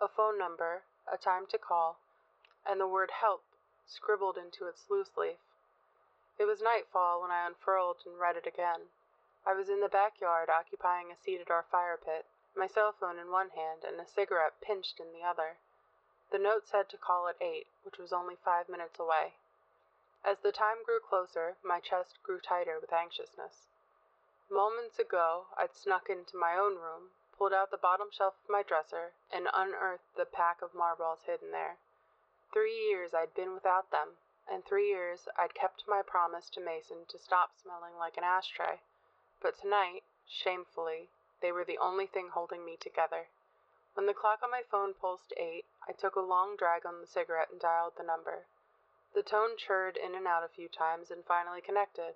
A 0.00 0.08
phone 0.08 0.38
number, 0.38 0.82
a 1.10 1.16
time 1.16 1.46
to 1.50 1.58
call, 1.58 1.98
and 2.66 2.80
the 2.80 2.86
word 2.86 3.10
help 3.20 3.44
scribbled 3.86 4.36
into 4.36 4.66
its 4.66 4.90
loose 4.90 5.16
leaf. 5.16 5.38
It 6.38 6.44
was 6.44 6.60
nightfall 6.60 7.22
when 7.22 7.30
I 7.30 7.46
unfurled 7.46 8.02
and 8.04 8.18
read 8.18 8.36
it 8.36 8.46
again. 8.46 8.90
I 9.46 9.54
was 9.54 9.70
in 9.70 9.80
the 9.80 9.88
backyard 9.88 10.50
occupying 10.50 11.10
a 11.10 11.16
seat 11.16 11.40
at 11.40 11.50
our 11.50 11.62
fire 11.62 11.96
pit, 11.96 12.26
my 12.54 12.66
cell 12.66 12.92
phone 12.92 13.18
in 13.18 13.30
one 13.30 13.50
hand 13.50 13.84
and 13.84 13.98
a 13.98 14.06
cigarette 14.06 14.60
pinched 14.60 15.00
in 15.00 15.12
the 15.12 15.22
other. 15.22 15.56
The 16.30 16.38
note 16.38 16.66
said 16.66 16.88
to 16.90 16.98
call 16.98 17.28
at 17.28 17.40
eight, 17.40 17.68
which 17.84 17.96
was 17.96 18.12
only 18.12 18.36
five 18.36 18.68
minutes 18.68 18.98
away. 18.98 19.34
As 20.24 20.40
the 20.40 20.52
time 20.52 20.82
grew 20.82 21.00
closer, 21.00 21.56
my 21.62 21.80
chest 21.80 22.22
grew 22.22 22.40
tighter 22.40 22.78
with 22.80 22.92
anxiousness. 22.92 23.68
Moments 24.50 24.98
ago, 24.98 25.46
I'd 25.56 25.74
snuck 25.74 26.10
into 26.10 26.36
my 26.36 26.56
own 26.56 26.76
room, 26.76 27.12
pulled 27.38 27.52
out 27.52 27.70
the 27.70 27.76
bottom 27.76 28.10
shelf 28.10 28.34
of 28.42 28.50
my 28.50 28.62
dresser, 28.62 29.12
and 29.30 29.48
unearthed 29.54 30.16
the 30.16 30.26
pack 30.26 30.62
of 30.62 30.74
Marlboros 30.74 31.22
hidden 31.22 31.50
there. 31.50 31.78
Three 32.52 32.74
years 32.74 33.14
I'd 33.14 33.34
been 33.34 33.54
without 33.54 33.90
them, 33.90 34.18
and 34.50 34.64
three 34.64 34.88
years 34.88 35.28
I'd 35.38 35.54
kept 35.54 35.84
my 35.88 36.02
promise 36.06 36.48
to 36.50 36.60
Mason 36.60 37.06
to 37.08 37.18
stop 37.18 37.50
smelling 37.60 37.96
like 37.98 38.16
an 38.16 38.24
ashtray. 38.24 38.80
But 39.42 39.58
tonight, 39.58 40.04
shamefully, 40.26 41.10
they 41.42 41.52
were 41.52 41.64
the 41.64 41.78
only 41.78 42.06
thing 42.06 42.30
holding 42.32 42.64
me 42.64 42.76
together. 42.80 43.28
When 43.94 44.06
the 44.06 44.14
clock 44.14 44.40
on 44.42 44.50
my 44.50 44.62
phone 44.70 44.94
pulsed 44.94 45.32
eight, 45.36 45.64
I 45.88 45.92
took 45.92 46.16
a 46.16 46.20
long 46.20 46.56
drag 46.56 46.84
on 46.84 47.00
the 47.00 47.06
cigarette 47.06 47.50
and 47.50 47.60
dialed 47.60 47.94
the 47.96 48.04
number. 48.04 48.46
The 49.14 49.22
tone 49.22 49.56
churred 49.56 49.96
in 49.96 50.14
and 50.14 50.26
out 50.26 50.44
a 50.44 50.48
few 50.48 50.68
times 50.68 51.10
and 51.10 51.24
finally 51.24 51.60
connected. 51.60 52.14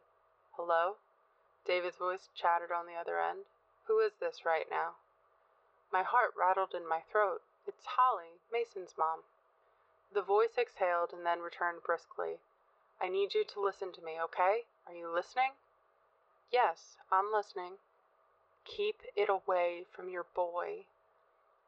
Hello? 0.53 0.97
David's 1.65 1.97
voice 1.97 2.29
chattered 2.35 2.71
on 2.71 2.87
the 2.87 2.95
other 2.95 3.21
end. 3.21 3.47
Who 3.87 3.99
is 4.01 4.13
this 4.21 4.45
right 4.45 4.67
now? 4.71 4.97
My 5.93 6.03
heart 6.03 6.35
rattled 6.39 6.75
in 6.75 6.87
my 6.87 7.01
throat. 7.11 7.43
It's 7.67 7.87
Holly, 7.97 8.41
Mason's 8.53 8.95
mom. 8.99 9.25
The 10.13 10.23
voice 10.23 10.59
exhaled 10.59 11.13
and 11.13 11.25
then 11.25 11.41
returned 11.41 11.83
briskly. 11.85 12.41
I 13.01 13.09
need 13.09 13.33
you 13.33 13.45
to 13.45 13.61
listen 13.61 13.93
to 13.93 14.03
me, 14.03 14.21
okay? 14.21 14.67
Are 14.87 14.95
you 14.95 15.09
listening? 15.09 15.53
Yes, 16.51 16.97
I'm 17.13 17.33
listening. 17.33 17.79
Keep 18.65 19.03
it 19.15 19.29
away 19.29 19.87
from 19.91 20.09
your 20.09 20.27
boy. 20.35 20.87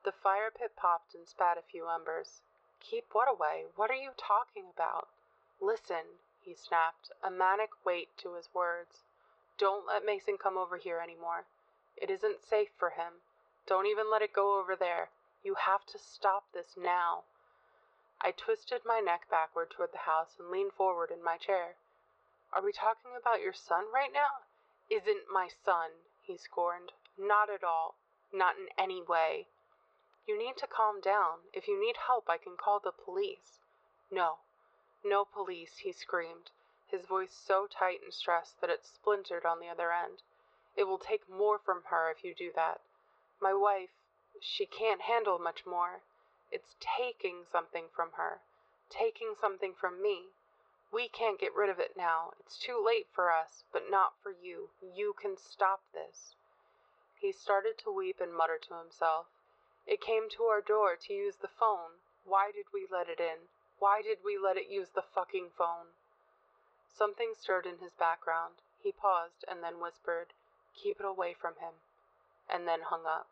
The 0.05 0.13
fire 0.13 0.51
pit 0.51 0.73
popped 0.77 1.15
and 1.15 1.27
spat 1.27 1.57
a 1.57 1.63
few 1.63 1.89
embers. 1.89 2.43
Keep 2.81 3.15
what 3.15 3.29
away? 3.31 3.67
What 3.77 3.91
are 3.91 3.95
you 3.95 4.11
talking 4.17 4.65
about? 4.75 5.09
Listen, 5.61 6.19
he 6.41 6.55
snapped, 6.55 7.13
a 7.23 7.31
manic 7.31 7.71
weight 7.87 8.09
to 8.19 8.35
his 8.35 8.53
words. 8.53 9.05
Don't 9.57 9.87
let 9.87 10.05
Mason 10.05 10.37
come 10.37 10.59
over 10.59 10.77
here 10.77 10.99
any 10.99 11.15
more. 11.15 11.45
It 11.97 12.11
isn't 12.11 12.45
safe 12.45 12.71
for 12.77 12.91
him. 12.91 13.23
Don't 13.67 13.87
even 13.87 14.11
let 14.11 14.23
it 14.23 14.33
go 14.33 14.59
over 14.59 14.75
there. 14.75 15.11
You 15.45 15.55
have 15.55 15.87
to 15.87 15.99
stop 15.99 16.45
this 16.53 16.77
now. 16.77 17.23
I 18.25 18.31
twisted 18.31 18.83
my 18.87 19.01
neck 19.01 19.29
backward 19.29 19.71
toward 19.71 19.91
the 19.93 20.07
house 20.07 20.39
and 20.39 20.49
leaned 20.49 20.75
forward 20.75 21.11
in 21.11 21.25
my 21.25 21.37
chair. 21.37 21.75
Are 22.53 22.63
we 22.63 22.73
talking 22.73 23.11
about 23.19 23.41
your 23.41 23.53
son 23.53 23.87
right 23.93 24.13
now? 24.13 24.47
Isn't 24.89 25.27
my 25.33 25.49
son, 25.65 25.91
he 26.21 26.37
scorned. 26.37 26.93
Not 27.19 27.51
at 27.51 27.65
all. 27.65 27.97
Not 28.33 28.57
in 28.57 28.69
any 28.79 29.03
way. 29.03 29.49
You 30.27 30.39
need 30.39 30.57
to 30.59 30.69
calm 30.69 31.01
down. 31.01 31.51
If 31.53 31.67
you 31.67 31.81
need 31.81 31.97
help, 32.07 32.31
I 32.31 32.39
can 32.39 32.57
call 32.57 32.79
the 32.79 32.93
police. 32.93 33.59
No. 34.09 34.39
No 35.05 35.25
police, 35.25 35.79
he 35.79 35.91
screamed, 35.91 36.53
his 36.87 37.07
voice 37.07 37.33
so 37.33 37.67
tight 37.67 38.03
and 38.05 38.15
stressed 38.15 38.61
that 38.61 38.71
it 38.71 38.87
splintered 38.87 39.45
on 39.45 39.59
the 39.59 39.69
other 39.69 39.91
end. 39.91 40.23
It 40.77 40.85
will 40.85 40.99
take 40.99 41.29
more 41.29 41.59
from 41.59 41.83
her 41.91 42.09
if 42.11 42.23
you 42.23 42.35
do 42.35 42.53
that. 42.55 42.81
My 43.41 43.53
wife, 43.53 43.91
she 44.41 44.65
can't 44.65 45.03
handle 45.03 45.41
much 45.41 45.67
more. 45.67 46.03
It's 46.53 46.77
taking 46.79 47.47
something 47.51 47.89
from 47.89 48.13
her, 48.13 48.43
taking 48.91 49.35
something 49.41 49.73
from 49.73 50.03
me. 50.03 50.29
We 50.93 51.09
can't 51.09 51.41
get 51.41 51.55
rid 51.55 51.71
of 51.71 51.81
it 51.81 51.97
now. 51.97 52.35
It's 52.39 52.59
too 52.59 52.79
late 52.85 53.09
for 53.11 53.33
us, 53.33 53.65
but 53.73 53.91
not 53.91 54.13
for 54.23 54.31
you. 54.31 54.69
You 54.83 55.15
can 55.19 55.39
stop 55.39 55.81
this. 55.95 56.35
He 57.19 57.33
started 57.33 57.79
to 57.79 57.91
weep 57.91 58.21
and 58.21 58.35
mutter 58.35 58.59
to 58.69 58.75
himself. 58.75 59.29
It 59.87 60.03
came 60.03 60.29
to 60.37 60.45
our 60.45 60.61
door 60.61 60.95
to 60.97 61.15
use 61.15 61.37
the 61.37 61.49
phone. 61.49 62.03
Why 62.27 62.53
did 62.53 62.67
we 62.75 62.87
let 62.91 63.09
it 63.09 63.19
in? 63.19 63.49
Why 63.79 64.03
did 64.03 64.19
we 64.23 64.37
let 64.37 64.59
it 64.59 64.69
use 64.69 64.91
the 64.91 65.03
fucking 65.03 65.51
phone? 65.57 65.97
Something 66.87 67.33
stirred 67.35 67.65
in 67.65 67.79
his 67.79 67.95
background. 67.95 68.61
He 68.79 68.93
paused 68.93 69.45
and 69.49 69.63
then 69.65 69.81
whispered, 69.81 70.35
Keep 70.75 71.01
it 71.01 71.07
away 71.07 71.33
from 71.33 71.55
him, 71.57 71.81
and 72.53 72.69
then 72.69 72.83
hung 72.83 73.07
up. 73.07 73.32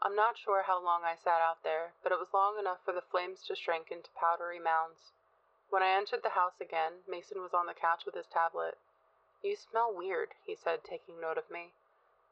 I'm 0.00 0.14
not 0.14 0.38
sure 0.38 0.62
how 0.62 0.82
long 0.82 1.02
I 1.02 1.16
sat 1.16 1.40
out 1.40 1.64
there, 1.64 1.92
but 2.02 2.12
it 2.12 2.18
was 2.18 2.32
long 2.32 2.58
enough 2.58 2.78
for 2.84 2.92
the 2.92 3.02
flames 3.02 3.42
to 3.44 3.56
shrink 3.56 3.90
into 3.90 4.10
powdery 4.14 4.60
mounds. 4.60 5.12
When 5.70 5.82
I 5.82 5.90
entered 5.90 6.22
the 6.22 6.38
house 6.38 6.60
again, 6.60 7.02
Mason 7.08 7.42
was 7.42 7.52
on 7.52 7.66
the 7.66 7.74
couch 7.74 8.06
with 8.06 8.14
his 8.14 8.28
tablet. 8.28 8.78
You 9.42 9.56
smell 9.56 9.92
weird, 9.92 10.34
he 10.44 10.54
said, 10.54 10.84
taking 10.84 11.20
note 11.20 11.36
of 11.36 11.50
me. 11.50 11.72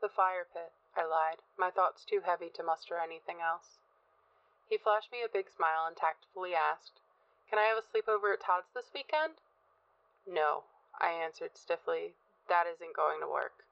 The 0.00 0.08
fire 0.08 0.46
pit, 0.52 0.72
I 0.96 1.04
lied, 1.04 1.42
my 1.56 1.70
thoughts 1.70 2.04
too 2.04 2.20
heavy 2.20 2.50
to 2.50 2.62
muster 2.62 2.98
anything 2.98 3.40
else. 3.40 3.78
He 4.68 4.78
flashed 4.78 5.10
me 5.10 5.22
a 5.22 5.28
big 5.28 5.50
smile 5.50 5.86
and 5.86 5.96
tactfully 5.96 6.54
asked, 6.54 7.00
Can 7.50 7.58
I 7.58 7.64
have 7.64 7.78
a 7.78 7.82
sleepover 7.82 8.32
at 8.32 8.40
Todd's 8.40 8.70
this 8.74 8.92
weekend? 8.94 9.34
No, 10.26 10.64
I 11.00 11.10
answered 11.10 11.56
stiffly. 11.56 12.14
That 12.48 12.66
isn't 12.66 12.94
going 12.94 13.20
to 13.20 13.28
work. 13.28 13.64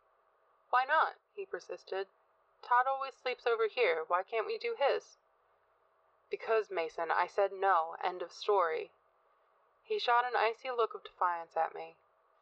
Why 0.70 0.84
not? 0.84 1.14
he 1.34 1.46
persisted. 1.46 2.08
Todd 2.64 2.87
always 2.88 3.14
sleeps 3.14 3.47
over 3.47 3.68
here. 3.68 4.04
Why 4.09 4.23
can't 4.23 4.47
we 4.47 4.56
do 4.56 4.75
his? 4.78 5.18
Because, 6.30 6.71
Mason, 6.71 7.11
I 7.11 7.26
said 7.26 7.52
no. 7.52 7.97
End 8.02 8.23
of 8.23 8.33
story. 8.33 8.90
He 9.85 9.99
shot 9.99 10.25
an 10.25 10.35
icy 10.35 10.71
look 10.71 10.94
of 10.94 11.04
defiance 11.04 11.56
at 11.56 11.75
me. 11.75 11.97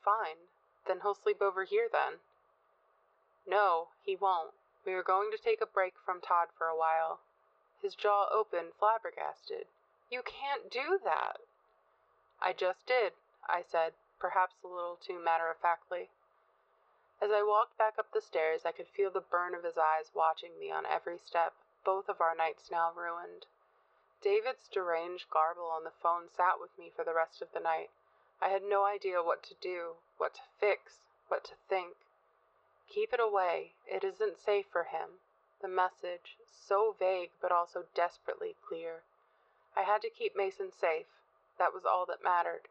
Fine. 0.04 0.48
Then 0.86 1.00
he'll 1.00 1.14
sleep 1.14 1.42
over 1.42 1.64
here 1.64 1.88
then. 1.90 2.20
No, 3.46 3.88
he 4.04 4.14
won't. 4.14 4.54
We 4.86 4.92
are 4.94 5.02
going 5.02 5.30
to 5.32 5.38
take 5.38 5.60
a 5.60 5.66
break 5.66 5.94
from 6.04 6.20
Todd 6.20 6.48
for 6.56 6.68
a 6.68 6.76
while. 6.76 7.20
His 7.80 7.96
jaw 7.96 8.28
opened, 8.32 8.74
flabbergasted. 8.78 9.66
You 10.08 10.22
can't 10.22 10.70
do 10.70 11.00
that. 11.02 11.38
I 12.40 12.52
just 12.52 12.86
did, 12.86 13.12
I 13.48 13.62
said, 13.62 13.94
perhaps 14.18 14.54
a 14.62 14.68
little 14.68 14.96
too 14.96 15.18
matter 15.18 15.50
of 15.50 15.58
factly. 15.58 16.10
As 17.22 17.30
I 17.30 17.44
walked 17.44 17.78
back 17.78 18.00
up 18.00 18.10
the 18.10 18.20
stairs, 18.20 18.66
I 18.66 18.72
could 18.72 18.88
feel 18.88 19.08
the 19.08 19.20
burn 19.20 19.54
of 19.54 19.62
his 19.62 19.78
eyes 19.78 20.10
watching 20.12 20.58
me 20.58 20.72
on 20.72 20.84
every 20.84 21.18
step, 21.18 21.54
both 21.84 22.08
of 22.08 22.20
our 22.20 22.34
nights 22.34 22.68
now 22.68 22.92
ruined. 22.92 23.46
David's 24.20 24.66
deranged 24.66 25.30
garble 25.30 25.70
on 25.70 25.84
the 25.84 25.92
phone 25.92 26.28
sat 26.28 26.58
with 26.58 26.76
me 26.76 26.90
for 26.90 27.04
the 27.04 27.14
rest 27.14 27.40
of 27.40 27.52
the 27.52 27.60
night. 27.60 27.90
I 28.40 28.48
had 28.48 28.64
no 28.64 28.84
idea 28.84 29.22
what 29.22 29.44
to 29.44 29.54
do, 29.54 29.98
what 30.16 30.34
to 30.34 30.40
fix, 30.58 31.04
what 31.28 31.44
to 31.44 31.54
think. 31.68 31.94
Keep 32.88 33.12
it 33.12 33.20
away. 33.20 33.74
It 33.86 34.02
isn't 34.02 34.40
safe 34.40 34.66
for 34.66 34.82
him. 34.82 35.20
The 35.60 35.68
message, 35.68 36.38
so 36.50 36.96
vague 36.98 37.30
but 37.40 37.52
also 37.52 37.84
desperately 37.94 38.56
clear. 38.66 39.04
I 39.76 39.82
had 39.82 40.02
to 40.02 40.10
keep 40.10 40.34
Mason 40.34 40.72
safe. 40.72 41.06
That 41.56 41.72
was 41.72 41.84
all 41.84 42.04
that 42.06 42.24
mattered. 42.24 42.66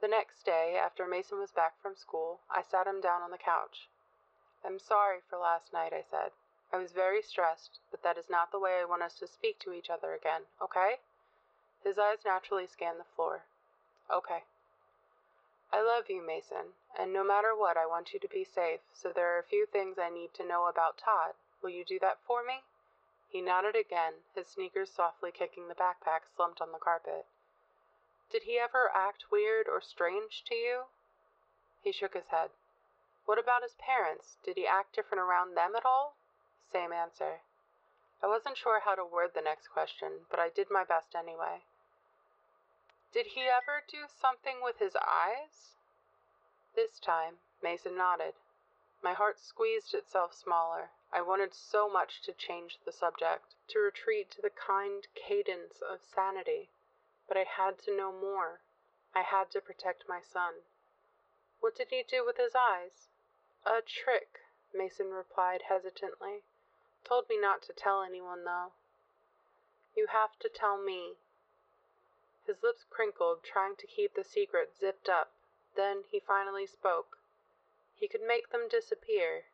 The 0.00 0.08
next 0.08 0.44
day, 0.44 0.80
after 0.82 1.06
Mason 1.06 1.38
was 1.38 1.52
back 1.52 1.80
from 1.82 1.94
school, 1.94 2.40
I 2.50 2.62
sat 2.62 2.86
him 2.86 3.02
down 3.02 3.20
on 3.20 3.30
the 3.30 3.38
couch. 3.38 3.88
I'm 4.64 4.78
sorry 4.78 5.18
for 5.28 5.38
last 5.38 5.72
night, 5.72 5.92
I 5.92 6.02
said. 6.10 6.32
I 6.72 6.78
was 6.78 6.92
very 6.92 7.20
stressed, 7.20 7.80
but 7.90 8.02
that 8.02 8.16
is 8.16 8.30
not 8.30 8.50
the 8.50 8.58
way 8.58 8.80
I 8.80 8.84
want 8.84 9.02
us 9.02 9.18
to 9.18 9.26
speak 9.26 9.58
to 9.60 9.72
each 9.72 9.90
other 9.90 10.14
again, 10.14 10.42
okay? 10.62 11.00
His 11.84 11.98
eyes 11.98 12.24
naturally 12.24 12.66
scanned 12.66 12.98
the 12.98 13.04
floor. 13.16 13.42
Okay. 14.10 14.44
I 15.72 15.82
love 15.82 16.08
you, 16.08 16.22
Mason, 16.26 16.72
and 16.98 17.12
no 17.12 17.22
matter 17.22 17.54
what, 17.54 17.76
I 17.76 17.86
want 17.86 18.12
you 18.14 18.20
to 18.20 18.28
be 18.28 18.44
safe, 18.44 18.80
so 18.92 19.12
there 19.12 19.34
are 19.34 19.38
a 19.38 19.50
few 19.50 19.66
things 19.66 19.98
I 19.98 20.08
need 20.08 20.32
to 20.34 20.46
know 20.46 20.66
about 20.66 20.96
Todd. 20.96 21.34
Will 21.62 21.70
you 21.70 21.84
do 21.84 21.98
that 22.00 22.18
for 22.26 22.42
me? 22.42 22.62
He 23.28 23.40
nodded 23.40 23.76
again, 23.76 24.14
his 24.34 24.48
sneakers 24.48 24.90
softly 24.90 25.30
kicking 25.30 25.68
the 25.68 25.74
backpack 25.74 26.26
slumped 26.34 26.60
on 26.60 26.72
the 26.72 26.78
carpet. 26.78 27.26
Did 28.30 28.44
he 28.44 28.60
ever 28.60 28.92
act 28.94 29.32
weird 29.32 29.68
or 29.68 29.80
strange 29.80 30.44
to 30.44 30.54
you? 30.54 30.84
He 31.82 31.90
shook 31.90 32.14
his 32.14 32.28
head. 32.28 32.50
What 33.24 33.40
about 33.40 33.64
his 33.64 33.74
parents? 33.74 34.36
Did 34.44 34.56
he 34.56 34.68
act 34.68 34.94
different 34.94 35.20
around 35.20 35.56
them 35.56 35.74
at 35.74 35.84
all? 35.84 36.14
Same 36.72 36.92
answer. 36.92 37.40
I 38.22 38.28
wasn't 38.28 38.56
sure 38.56 38.78
how 38.78 38.94
to 38.94 39.04
word 39.04 39.34
the 39.34 39.40
next 39.40 39.68
question, 39.68 40.26
but 40.30 40.38
I 40.38 40.48
did 40.48 40.70
my 40.70 40.84
best 40.84 41.16
anyway. 41.16 41.64
Did 43.12 43.26
he 43.34 43.48
ever 43.48 43.82
do 43.88 44.06
something 44.06 44.62
with 44.62 44.78
his 44.78 44.94
eyes? 44.94 45.74
This 46.76 47.00
time, 47.00 47.38
Mason 47.60 47.96
nodded. 47.96 48.34
My 49.02 49.12
heart 49.12 49.40
squeezed 49.40 49.92
itself 49.92 50.34
smaller. 50.34 50.90
I 51.12 51.20
wanted 51.20 51.52
so 51.52 51.88
much 51.88 52.22
to 52.22 52.32
change 52.32 52.78
the 52.84 52.92
subject, 52.92 53.56
to 53.70 53.80
retreat 53.80 54.30
to 54.32 54.40
the 54.40 54.50
kind 54.50 55.08
cadence 55.16 55.82
of 55.82 55.98
sanity 56.04 56.68
but 57.30 57.36
I 57.36 57.44
had 57.44 57.78
to 57.84 57.96
know 57.96 58.10
more. 58.10 58.58
I 59.14 59.22
had 59.22 59.52
to 59.52 59.60
protect 59.60 60.08
my 60.08 60.20
son. 60.20 60.54
What 61.60 61.76
did 61.76 61.90
he 61.90 62.02
do 62.02 62.26
with 62.26 62.38
his 62.38 62.56
eyes? 62.56 63.08
A 63.64 63.82
trick, 63.82 64.40
Mason 64.74 65.12
replied 65.12 65.62
hesitantly. 65.68 66.42
Told 67.04 67.28
me 67.28 67.38
not 67.38 67.62
to 67.62 67.72
tell 67.72 68.02
anyone, 68.02 68.42
though. 68.42 68.72
You 69.94 70.08
have 70.08 70.40
to 70.40 70.48
tell 70.48 70.76
me. 70.76 71.18
His 72.44 72.64
lips 72.64 72.82
crinkled, 72.90 73.44
trying 73.44 73.76
to 73.76 73.86
keep 73.86 74.14
the 74.14 74.24
secret 74.24 74.74
zipped 74.76 75.08
up. 75.08 75.32
Then 75.76 76.02
he 76.10 76.18
finally 76.18 76.66
spoke. 76.66 77.18
He 77.94 78.08
could 78.08 78.22
make 78.22 78.50
them 78.50 78.66
disappear. 78.68 79.44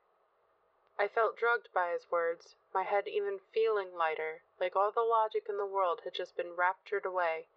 I 0.99 1.09
felt 1.09 1.37
drugged 1.37 1.75
by 1.75 1.91
his 1.91 2.11
words, 2.11 2.57
my 2.73 2.85
head 2.85 3.07
even 3.07 3.39
feeling 3.53 3.95
lighter, 3.95 4.45
like 4.59 4.75
all 4.75 4.93
the 4.93 5.03
logic 5.03 5.45
in 5.47 5.59
the 5.59 5.67
world 5.67 6.01
had 6.05 6.15
just 6.15 6.39
been 6.39 6.57
raptured 6.57 7.05
away, 7.05 7.49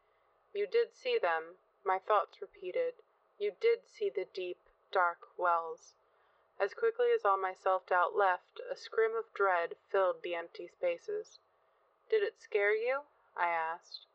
you 0.54 0.68
did 0.68 0.94
see 0.94 1.18
them, 1.18 1.58
my 1.84 2.00
thoughts 2.00 2.42
repeated. 2.42 2.96
You 3.38 3.54
did 3.60 3.88
see 3.88 4.10
the 4.10 4.26
deep, 4.26 4.60
dark 4.92 5.38
wells. 5.38 5.94
As 6.60 6.74
quickly 6.74 7.12
as 7.12 7.24
all 7.24 7.38
my 7.38 7.54
self 7.54 7.86
doubt 7.86 8.16
left, 8.16 8.60
a 8.70 8.76
scrim 8.76 9.16
of 9.16 9.34
dread 9.34 9.78
filled 9.90 10.22
the 10.22 10.36
empty 10.36 10.68
spaces. 10.68 11.40
Did 12.10 12.24
it 12.24 12.42
scare 12.42 12.74
you? 12.74 13.04
I 13.38 13.48
asked. 13.48 14.06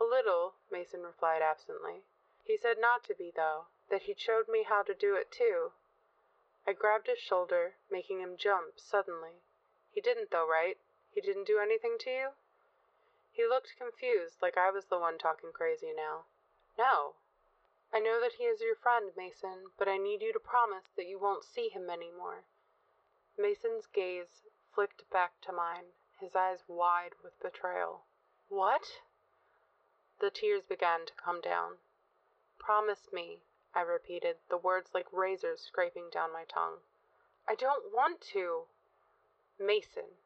A 0.00 0.04
little, 0.04 0.54
Mason 0.70 1.02
replied 1.02 1.42
absently. 1.42 2.04
He 2.44 2.56
said 2.56 2.78
not 2.78 3.04
to 3.04 3.14
be, 3.14 3.30
though, 3.30 3.66
that 3.90 4.02
he'd 4.02 4.18
showed 4.18 4.48
me 4.48 4.62
how 4.62 4.82
to 4.84 4.94
do 4.94 5.14
it 5.16 5.30
too. 5.30 5.72
I 6.66 6.72
grabbed 6.72 7.08
his 7.08 7.18
shoulder, 7.18 7.74
making 7.90 8.20
him 8.20 8.36
jump 8.38 8.80
suddenly. 8.80 9.42
He 9.90 10.00
didn't, 10.00 10.30
though, 10.30 10.48
right? 10.48 10.78
He 11.10 11.20
didn't 11.20 11.46
do 11.46 11.58
anything 11.58 11.98
to 11.98 12.10
you? 12.10 12.28
He 13.32 13.46
looked 13.46 13.76
confused, 13.76 14.42
like 14.42 14.56
I 14.56 14.70
was 14.70 14.86
the 14.86 14.98
one 14.98 15.18
talking 15.18 15.52
crazy 15.52 15.92
now. 15.94 16.24
No. 16.76 17.14
I 17.92 17.98
know 17.98 18.20
that 18.20 18.34
he 18.34 18.44
is 18.44 18.60
your 18.60 18.76
friend, 18.76 19.10
Mason, 19.16 19.70
but 19.78 19.88
I 19.88 19.96
need 19.96 20.22
you 20.22 20.32
to 20.32 20.40
promise 20.40 20.90
that 20.96 21.06
you 21.06 21.18
won't 21.18 21.44
see 21.44 21.68
him 21.68 21.90
any 21.90 22.10
more. 22.10 22.44
Mason's 23.38 23.86
gaze 23.86 24.42
flicked 24.74 25.08
back 25.10 25.40
to 25.42 25.52
mine, 25.52 25.92
his 26.20 26.36
eyes 26.36 26.64
wide 26.68 27.14
with 27.22 27.40
betrayal. 27.40 28.04
What? 28.48 29.00
The 30.20 30.30
tears 30.30 30.64
began 30.68 31.06
to 31.06 31.14
come 31.14 31.40
down. 31.40 31.78
Promise 32.58 33.12
me, 33.12 33.42
I 33.74 33.80
repeated, 33.80 34.36
the 34.48 34.58
words 34.58 34.90
like 34.92 35.12
razors 35.12 35.62
scraping 35.62 36.10
down 36.10 36.32
my 36.32 36.44
tongue. 36.44 36.80
I 37.48 37.54
don't 37.54 37.92
want 37.92 38.20
to. 38.32 38.66
Mason, 39.58 40.19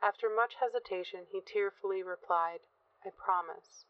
after 0.00 0.28
much 0.28 0.54
hesitation, 0.54 1.26
he 1.30 1.40
tearfully 1.40 2.02
replied, 2.02 2.60
I 3.04 3.10
promise. 3.10 3.84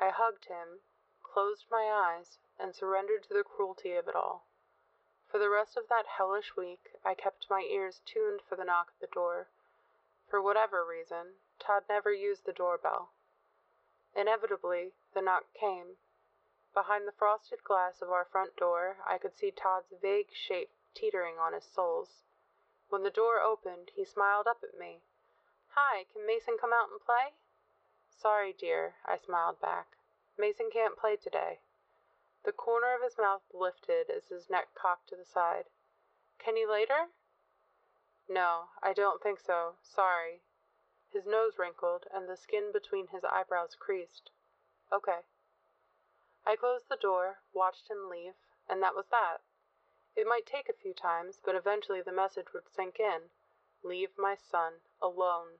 I 0.00 0.10
hugged 0.10 0.46
him, 0.46 0.80
closed 1.22 1.66
my 1.70 1.90
eyes, 1.90 2.38
and 2.58 2.74
surrendered 2.74 3.24
to 3.24 3.34
the 3.34 3.44
cruelty 3.44 3.94
of 3.94 4.08
it 4.08 4.16
all. 4.16 4.46
For 5.30 5.38
the 5.38 5.50
rest 5.50 5.76
of 5.76 5.88
that 5.88 6.06
hellish 6.06 6.56
week, 6.56 6.96
I 7.04 7.14
kept 7.14 7.50
my 7.50 7.62
ears 7.62 8.00
tuned 8.06 8.40
for 8.48 8.56
the 8.56 8.64
knock 8.64 8.92
at 8.94 9.00
the 9.00 9.12
door. 9.12 9.48
For 10.30 10.40
whatever 10.40 10.84
reason, 10.84 11.34
Todd 11.58 11.84
never 11.88 12.12
used 12.12 12.44
the 12.44 12.52
doorbell. 12.52 13.12
Inevitably, 14.14 14.92
the 15.12 15.22
knock 15.22 15.52
came. 15.54 15.96
Behind 16.72 17.06
the 17.06 17.12
frosted 17.12 17.62
glass 17.64 18.00
of 18.00 18.10
our 18.10 18.24
front 18.24 18.56
door, 18.56 18.98
I 19.06 19.18
could 19.18 19.36
see 19.36 19.50
Todd's 19.50 19.92
vague 20.00 20.32
shape 20.32 20.70
teetering 20.94 21.38
on 21.38 21.52
his 21.52 21.64
soles. 21.64 22.22
When 22.88 23.02
the 23.02 23.10
door 23.10 23.40
opened, 23.40 23.90
he 23.94 24.04
smiled 24.04 24.46
up 24.46 24.62
at 24.62 24.78
me. 24.78 25.02
Hi, 25.74 26.04
can 26.12 26.26
Mason 26.26 26.56
come 26.58 26.72
out 26.72 26.90
and 26.90 27.00
play? 27.00 27.34
Sorry, 28.08 28.52
dear, 28.52 28.94
I 29.04 29.18
smiled 29.18 29.60
back. 29.60 29.96
Mason 30.38 30.70
can't 30.70 30.96
play 30.96 31.16
today. 31.16 31.60
The 32.44 32.52
corner 32.52 32.94
of 32.94 33.02
his 33.02 33.18
mouth 33.18 33.42
lifted 33.52 34.10
as 34.10 34.28
his 34.28 34.50
neck 34.50 34.74
cocked 34.74 35.08
to 35.08 35.16
the 35.16 35.24
side. 35.24 35.64
Can 36.38 36.56
he 36.56 36.66
later? 36.66 37.08
No, 38.28 38.68
I 38.82 38.92
don't 38.92 39.22
think 39.22 39.40
so. 39.40 39.76
Sorry. 39.82 40.42
His 41.10 41.26
nose 41.26 41.58
wrinkled, 41.58 42.06
and 42.12 42.28
the 42.28 42.36
skin 42.36 42.70
between 42.72 43.08
his 43.08 43.24
eyebrows 43.24 43.74
creased. 43.74 44.30
Okay. 44.92 45.20
I 46.46 46.56
closed 46.56 46.88
the 46.88 46.96
door, 46.96 47.40
watched 47.52 47.88
him 47.88 48.10
leave, 48.10 48.34
and 48.68 48.82
that 48.82 48.94
was 48.94 49.06
that. 49.10 49.40
It 50.16 50.28
might 50.28 50.46
take 50.46 50.68
a 50.68 50.72
few 50.72 50.94
times, 50.94 51.40
but 51.44 51.56
eventually 51.56 52.00
the 52.00 52.12
message 52.12 52.52
would 52.52 52.68
sink 52.68 53.00
in. 53.00 53.30
Leave 53.82 54.16
my 54.16 54.36
son 54.36 54.74
alone. 55.02 55.58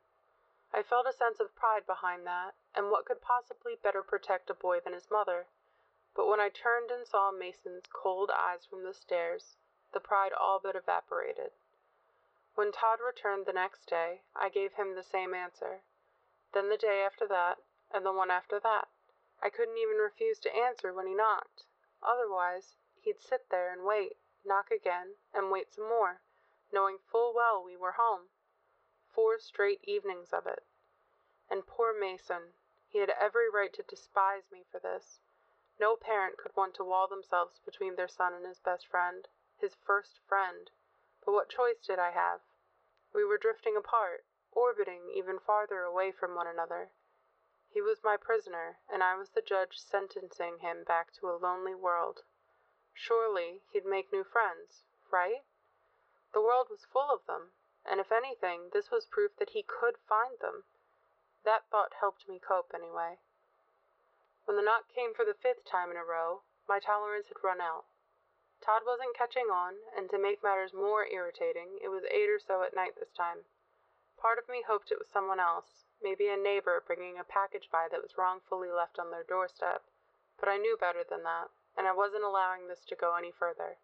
I 0.73 0.85
felt 0.85 1.09
a 1.09 1.13
sense 1.13 1.41
of 1.41 1.57
pride 1.57 1.87
behind 1.87 2.25
that, 2.27 2.55
and 2.73 2.89
what 2.89 3.05
could 3.05 3.21
possibly 3.21 3.75
better 3.75 4.01
protect 4.01 4.51
a 4.51 4.55
boy 4.55 4.79
than 4.79 4.93
his 4.93 5.11
mother? 5.11 5.49
But 6.15 6.27
when 6.27 6.39
I 6.39 6.51
turned 6.51 6.93
and 6.93 7.05
saw 7.05 7.33
Mason's 7.33 7.89
cold 7.89 8.31
eyes 8.31 8.65
from 8.65 8.85
the 8.85 8.95
stairs, 8.95 9.57
the 9.93 9.99
pride 9.99 10.33
all 10.33 10.61
but 10.61 10.77
evaporated. 10.77 11.51
When 12.55 12.71
Todd 12.71 13.01
returned 13.01 13.47
the 13.47 13.53
next 13.53 13.87
day, 13.87 14.23
I 14.37 14.51
gave 14.51 14.75
him 14.75 14.95
the 14.95 15.03
same 15.03 15.35
answer. 15.35 15.83
Then 16.53 16.69
the 16.69 16.77
day 16.77 17.03
after 17.03 17.27
that, 17.27 17.59
and 17.91 18.07
the 18.07 18.13
one 18.13 18.31
after 18.31 18.61
that. 18.61 18.87
I 19.43 19.51
couldn't 19.51 19.79
even 19.79 19.97
refuse 19.97 20.39
to 20.41 20.55
answer 20.55 20.93
when 20.93 21.09
he 21.09 21.15
knocked. 21.15 21.65
Otherwise, 22.01 22.77
he'd 23.01 23.21
sit 23.21 23.49
there 23.51 23.73
and 23.73 23.83
wait 23.83 24.17
knock 24.45 24.71
again, 24.71 25.17
and 25.33 25.51
wait 25.51 25.73
some 25.73 25.89
more, 25.89 26.21
knowing 26.71 26.99
full 26.99 27.33
well 27.35 27.63
we 27.63 27.77
were 27.77 27.93
home. 27.93 28.29
Four 29.13 29.39
straight 29.39 29.81
evenings 29.85 30.33
of 30.33 30.47
it. 30.47 30.65
And 31.49 31.67
poor 31.67 31.93
Mason, 31.93 32.55
he 32.89 32.99
had 32.99 33.11
every 33.11 33.49
right 33.49 33.73
to 33.73 33.83
despise 33.83 34.51
me 34.51 34.65
for 34.71 34.79
this. 34.79 35.21
No 35.81 35.97
parent 35.97 36.37
could 36.37 36.55
want 36.55 36.75
to 36.75 36.85
wall 36.85 37.09
themselves 37.09 37.59
between 37.65 37.97
their 37.97 38.09
son 38.09 38.33
and 38.33 38.47
his 38.47 38.61
best 38.61 38.87
friend, 38.87 39.29
his 39.59 39.75
first 39.75 40.21
friend. 40.29 40.71
But 41.25 41.33
what 41.33 41.49
choice 41.49 41.81
did 41.81 41.99
I 41.99 42.11
have? 42.11 42.41
We 43.13 43.25
were 43.25 43.39
drifting 43.39 43.77
apart, 43.77 44.25
orbiting 44.53 45.11
even 45.11 45.39
farther 45.39 45.83
away 45.83 46.13
from 46.13 46.35
one 46.35 46.47
another. 46.47 46.91
He 47.69 47.81
was 47.81 48.05
my 48.05 48.17
prisoner, 48.17 48.79
and 48.89 49.03
I 49.03 49.17
was 49.17 49.31
the 49.31 49.43
judge 49.43 49.79
sentencing 49.79 50.59
him 50.59 50.85
back 50.85 51.13
to 51.15 51.29
a 51.29 51.37
lonely 51.37 51.75
world. 51.75 52.23
Surely 52.97 53.61
he'd 53.73 53.85
make 53.85 54.13
new 54.13 54.23
friends, 54.23 54.85
right? 55.11 55.45
The 56.33 56.41
world 56.41 56.69
was 56.71 56.85
full 56.85 57.11
of 57.11 57.27
them, 57.27 57.53
and 57.85 57.99
if 57.99 58.13
anything, 58.13 58.71
this 58.73 58.91
was 58.91 59.05
proof 59.07 59.37
that 59.37 59.51
he 59.51 59.63
could 59.63 59.99
find 59.99 60.39
them. 60.39 60.65
That 61.45 61.67
thought 61.71 61.95
helped 61.95 62.29
me 62.29 62.39
cope, 62.39 62.73
anyway. 62.73 63.19
When 64.45 64.57
the 64.57 64.63
knock 64.63 64.89
came 64.89 65.13
for 65.13 65.25
the 65.25 65.35
fifth 65.35 65.65
time 65.65 65.91
in 65.91 65.97
a 65.97 66.05
row, 66.05 66.43
my 66.69 66.79
tolerance 66.79 67.29
had 67.29 67.43
run 67.43 67.61
out. 67.61 67.85
Todd 68.61 68.83
wasn't 68.87 69.17
catching 69.17 69.51
on, 69.51 69.75
and 69.97 70.09
to 70.11 70.19
make 70.19 70.43
matters 70.43 70.73
more 70.73 71.05
irritating, 71.07 71.79
it 71.83 71.89
was 71.89 72.05
eight 72.05 72.31
or 72.31 72.39
so 72.39 72.63
at 72.63 72.75
night 72.75 72.95
this 72.97 73.13
time. 73.13 73.45
Part 74.17 74.39
of 74.39 74.49
me 74.49 74.63
hoped 74.63 74.91
it 74.91 74.99
was 74.99 75.09
someone 75.09 75.41
else, 75.41 75.85
maybe 76.01 76.29
a 76.29 76.37
neighbor 76.37 76.83
bringing 76.87 77.19
a 77.19 77.25
package 77.25 77.69
by 77.71 77.89
that 77.89 78.03
was 78.03 78.17
wrongfully 78.17 78.71
left 78.71 78.99
on 78.99 79.11
their 79.11 79.25
doorstep, 79.25 79.83
but 80.39 80.49
I 80.49 80.57
knew 80.57 80.77
better 80.77 81.03
than 81.03 81.23
that, 81.25 81.51
and 81.77 81.87
I 81.87 81.93
wasn't 81.93 82.25
allowing 82.25 82.69
this 82.69 82.85
to 82.87 82.97
go 82.97 83.17
any 83.17 83.31
further. 83.31 83.79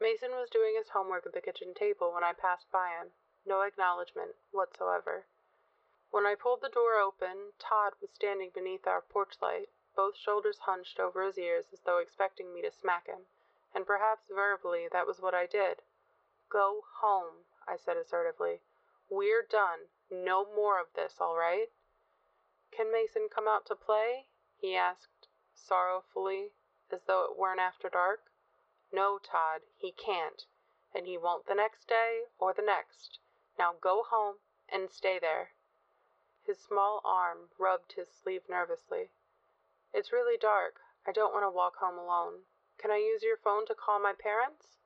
Mason 0.00 0.32
was 0.32 0.48
doing 0.50 0.74
his 0.76 0.90
homework 0.90 1.26
at 1.26 1.32
the 1.32 1.40
kitchen 1.40 1.74
table 1.74 2.12
when 2.12 2.24
I 2.24 2.32
passed 2.32 2.70
by 2.72 2.88
him, 2.88 3.12
no 3.46 3.62
acknowledgement 3.62 4.36
whatsoever. 4.50 5.26
When 6.10 6.26
I 6.26 6.34
pulled 6.34 6.60
the 6.60 6.68
door 6.68 6.98
open, 6.98 7.52
Todd 7.58 7.92
was 8.00 8.10
standing 8.10 8.50
beneath 8.50 8.86
our 8.86 9.00
porch 9.00 9.36
light, 9.40 9.68
both 9.94 10.16
shoulders 10.16 10.58
hunched 10.60 10.98
over 10.98 11.22
his 11.22 11.38
ears 11.38 11.66
as 11.72 11.80
though 11.80 11.98
expecting 11.98 12.52
me 12.52 12.62
to 12.62 12.70
smack 12.70 13.06
him, 13.06 13.26
and 13.74 13.86
perhaps 13.86 14.28
verbally 14.28 14.88
that 14.90 15.06
was 15.06 15.20
what 15.20 15.34
I 15.34 15.46
did. 15.46 15.82
Go 16.48 16.84
home, 17.00 17.44
I 17.68 17.76
said 17.76 17.96
assertively. 17.96 18.60
We're 19.08 19.42
done. 19.42 19.90
No 20.10 20.44
more 20.44 20.80
of 20.80 20.92
this, 20.94 21.20
all 21.20 21.36
right? 21.36 21.70
Can 22.72 22.90
Mason 22.90 23.28
come 23.28 23.46
out 23.46 23.66
to 23.66 23.74
play? 23.74 24.26
he 24.56 24.74
asked 24.74 25.28
sorrowfully, 25.54 26.52
as 26.92 27.02
though 27.06 27.24
it 27.24 27.38
weren't 27.38 27.60
after 27.60 27.88
dark. 27.88 28.30
No, 28.92 29.18
Todd, 29.18 29.62
he 29.76 29.92
can't, 29.92 30.44
and 30.94 31.06
he 31.06 31.16
won't 31.16 31.46
the 31.46 31.54
next 31.54 31.86
day 31.86 32.24
or 32.38 32.52
the 32.52 32.62
next. 32.62 33.18
Now 33.58 33.74
go 33.80 34.02
home 34.02 34.36
and 34.68 34.90
stay 34.90 35.18
there. 35.18 35.50
His 36.44 36.58
small 36.58 37.00
arm 37.04 37.50
rubbed 37.58 37.92
his 37.92 38.08
sleeve 38.10 38.48
nervously. 38.48 39.10
It's 39.92 40.12
really 40.12 40.38
dark. 40.38 40.80
I 41.06 41.12
don't 41.12 41.32
want 41.32 41.44
to 41.44 41.50
walk 41.50 41.76
home 41.76 41.98
alone. 41.98 42.44
Can 42.78 42.90
I 42.90 42.96
use 42.96 43.22
your 43.22 43.36
phone 43.36 43.66
to 43.66 43.74
call 43.74 43.98
my 44.00 44.14
parents? 44.14 44.78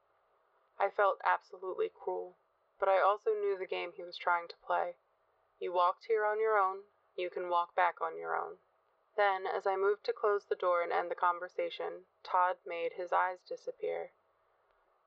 I 0.79 0.91
felt 0.91 1.21
absolutely 1.25 1.89
cruel, 1.89 2.37
but 2.81 2.89
I 2.89 3.01
also 3.01 3.31
knew 3.31 3.57
the 3.57 3.67
game 3.67 3.93
he 3.95 4.03
was 4.03 4.17
trying 4.17 4.49
to 4.49 4.57
play. 4.67 4.97
You 5.61 5.73
walked 5.73 6.07
here 6.07 6.25
on 6.25 6.41
your 6.41 6.59
own, 6.59 6.85
you 7.17 7.31
can 7.31 7.49
walk 7.49 7.77
back 7.77 8.01
on 8.01 8.19
your 8.19 8.37
own. 8.37 8.59
Then, 9.17 9.47
as 9.47 9.65
I 9.65 9.77
moved 9.77 10.03
to 10.07 10.13
close 10.13 10.45
the 10.45 10.57
door 10.57 10.83
and 10.83 10.93
end 10.93 11.09
the 11.09 11.15
conversation, 11.15 12.07
Todd 12.25 12.59
made 12.67 12.95
his 12.95 13.13
eyes 13.13 13.39
disappear. 13.43 14.11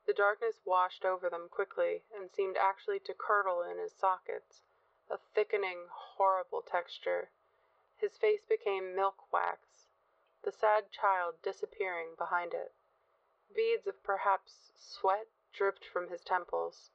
The 0.06 0.14
darkness 0.14 0.62
washed 0.64 1.04
over 1.04 1.30
them 1.30 1.50
quickly 1.50 2.06
and 2.14 2.32
seemed 2.32 2.56
actually 2.56 3.02
to 3.02 3.14
curdle 3.14 3.62
in 3.62 3.78
his 3.78 3.94
sockets, 3.94 4.62
a 5.10 5.18
thickening, 5.18 5.88
horrible 5.90 6.62
texture. 6.62 7.32
His 7.98 8.18
face 8.18 8.46
became 8.46 8.96
milk 8.96 9.30
wax, 9.34 9.90
the 10.42 10.54
sad 10.54 10.90
child 10.90 11.42
disappearing 11.42 12.16
behind 12.16 12.54
it. 12.54 12.74
Beads 13.54 13.88
of 13.88 14.02
perhaps 14.04 14.72
sweat 14.78 15.28
dripped 15.52 15.84
from 15.84 16.08
his 16.08 16.24
temples. 16.24 16.92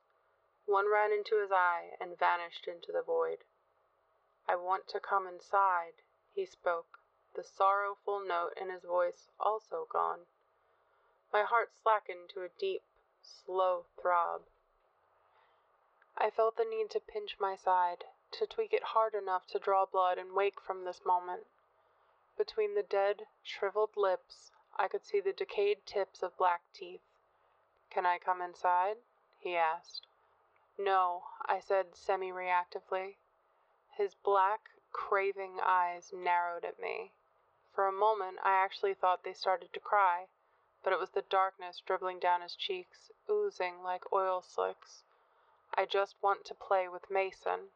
One 0.64 0.88
ran 0.88 1.12
into 1.12 1.38
his 1.42 1.52
eye 1.52 1.94
and 2.00 2.18
vanished 2.18 2.66
into 2.66 2.90
the 2.90 3.02
void. 3.02 3.44
I 4.48 4.56
want 4.56 4.88
to 4.88 5.00
come 5.00 5.26
inside, 5.26 6.00
he 6.34 6.46
spoke, 6.46 7.00
the 7.34 7.44
sorrowful 7.44 8.20
note 8.20 8.52
in 8.60 8.70
his 8.70 8.82
voice 8.82 9.28
also 9.38 9.86
gone. 9.90 10.26
My 11.32 11.44
heart 11.44 11.72
slackened 11.82 12.30
to 12.30 12.42
a 12.42 12.48
deep, 12.48 12.82
slow 13.22 13.86
throb. 14.00 14.42
I 16.16 16.30
felt 16.30 16.56
the 16.56 16.64
need 16.64 16.90
to 16.90 17.00
pinch 17.00 17.38
my 17.40 17.56
side, 17.56 18.04
to 18.32 18.46
tweak 18.46 18.72
it 18.72 18.82
hard 18.82 19.14
enough 19.14 19.46
to 19.48 19.58
draw 19.58 19.86
blood 19.86 20.18
and 20.18 20.32
wake 20.32 20.60
from 20.60 20.84
this 20.84 21.04
moment. 21.04 21.46
Between 22.36 22.74
the 22.74 22.82
dead, 22.82 23.26
shriveled 23.42 23.96
lips, 23.96 24.52
I 24.76 24.88
could 24.88 25.04
see 25.04 25.20
the 25.20 25.32
decayed 25.32 25.84
tips 25.86 26.22
of 26.22 26.36
black 26.36 26.62
teeth. 26.72 27.02
Can 27.90 28.06
I 28.06 28.18
come 28.18 28.40
inside? 28.40 28.96
he 29.38 29.56
asked. 29.56 30.06
No, 30.78 31.24
I 31.44 31.60
said 31.60 31.94
semi 31.94 32.30
reactively. 32.30 33.16
His 33.90 34.14
black, 34.14 34.70
craving 34.92 35.60
eyes 35.60 36.12
narrowed 36.12 36.64
at 36.64 36.78
me. 36.78 37.12
For 37.72 37.86
a 37.86 37.92
moment, 37.92 38.38
I 38.44 38.52
actually 38.52 38.94
thought 38.94 39.22
they 39.22 39.32
started 39.32 39.72
to 39.72 39.80
cry, 39.80 40.28
but 40.82 40.92
it 40.92 40.98
was 40.98 41.10
the 41.10 41.22
darkness 41.22 41.80
dribbling 41.80 42.18
down 42.18 42.42
his 42.42 42.54
cheeks, 42.54 43.10
oozing 43.30 43.82
like 43.82 44.12
oil 44.12 44.42
slicks. 44.42 45.04
I 45.74 45.86
just 45.86 46.22
want 46.22 46.44
to 46.44 46.54
play 46.54 46.88
with 46.88 47.10
Mason. 47.10 47.70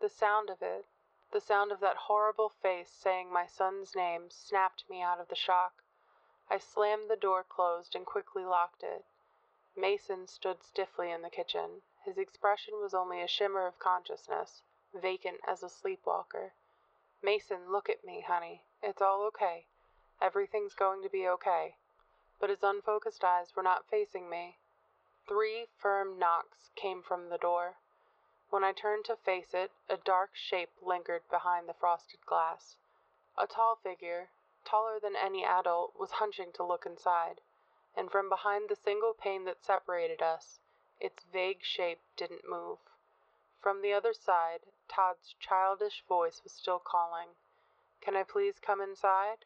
The 0.00 0.08
sound 0.08 0.50
of 0.50 0.62
it, 0.62 0.86
the 1.30 1.40
sound 1.40 1.70
of 1.70 1.80
that 1.80 1.96
horrible 1.96 2.48
face 2.48 2.90
saying 2.90 3.32
my 3.32 3.46
son's 3.46 3.94
name, 3.94 4.30
snapped 4.30 4.88
me 4.88 5.02
out 5.02 5.20
of 5.20 5.28
the 5.28 5.36
shock. 5.36 5.82
I 6.50 6.58
slammed 6.58 7.08
the 7.08 7.16
door 7.16 7.44
closed 7.44 7.94
and 7.94 8.06
quickly 8.06 8.44
locked 8.44 8.82
it. 8.82 9.04
Mason 9.76 10.26
stood 10.26 10.64
stiffly 10.64 11.10
in 11.12 11.22
the 11.22 11.30
kitchen. 11.30 11.82
His 12.04 12.18
expression 12.18 12.80
was 12.80 12.94
only 12.94 13.20
a 13.20 13.28
shimmer 13.28 13.66
of 13.66 13.78
consciousness, 13.78 14.62
vacant 14.94 15.38
as 15.46 15.62
a 15.62 15.68
sleepwalker. 15.68 16.52
Mason, 17.22 17.70
look 17.70 17.88
at 17.88 18.04
me, 18.04 18.24
honey. 18.26 18.62
It's 18.82 19.02
all 19.02 19.22
okay. 19.26 19.66
Everything's 20.20 20.74
going 20.74 21.02
to 21.02 21.08
be 21.08 21.28
okay. 21.28 21.76
But 22.40 22.50
his 22.50 22.62
unfocused 22.62 23.24
eyes 23.24 23.54
were 23.56 23.62
not 23.62 23.88
facing 23.90 24.30
me. 24.30 24.58
Three 25.26 25.66
firm 25.76 26.18
knocks 26.18 26.70
came 26.74 27.02
from 27.02 27.28
the 27.28 27.38
door. 27.38 27.76
When 28.50 28.64
I 28.64 28.72
turned 28.72 29.04
to 29.06 29.16
face 29.16 29.52
it, 29.52 29.72
a 29.88 29.96
dark 29.96 30.30
shape 30.34 30.70
lingered 30.80 31.28
behind 31.28 31.68
the 31.68 31.74
frosted 31.74 32.24
glass. 32.24 32.76
A 33.36 33.46
tall 33.46 33.76
figure, 33.76 34.30
taller 34.64 34.98
than 34.98 35.14
any 35.14 35.44
adult, 35.44 35.98
was 35.98 36.12
hunching 36.12 36.52
to 36.52 36.64
look 36.64 36.86
inside, 36.86 37.40
and 37.94 38.10
from 38.10 38.28
behind 38.28 38.68
the 38.68 38.76
single 38.76 39.12
pane 39.12 39.44
that 39.44 39.64
separated 39.64 40.22
us, 40.22 40.60
its 40.98 41.24
vague 41.24 41.62
shape 41.62 42.00
didn't 42.16 42.48
move. 42.48 42.78
From 43.60 43.82
the 43.82 43.92
other 43.92 44.14
side, 44.14 44.60
Todd's 44.88 45.34
childish 45.38 46.02
voice 46.08 46.42
was 46.42 46.52
still 46.52 46.78
calling, 46.78 47.28
Can 48.00 48.16
I 48.16 48.22
please 48.22 48.58
come 48.58 48.80
inside? 48.80 49.44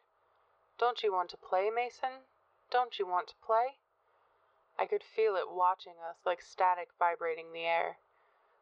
Don't 0.77 1.03
you 1.03 1.11
want 1.11 1.29
to 1.31 1.37
play, 1.37 1.69
Mason? 1.69 2.25
Don't 2.69 2.97
you 2.97 3.05
want 3.05 3.27
to 3.27 3.35
play? 3.35 3.77
I 4.79 4.87
could 4.87 5.03
feel 5.03 5.35
it 5.35 5.51
watching 5.51 5.99
us 5.99 6.25
like 6.25 6.41
static 6.41 6.89
vibrating 6.97 7.51
the 7.51 7.65
air. 7.65 7.97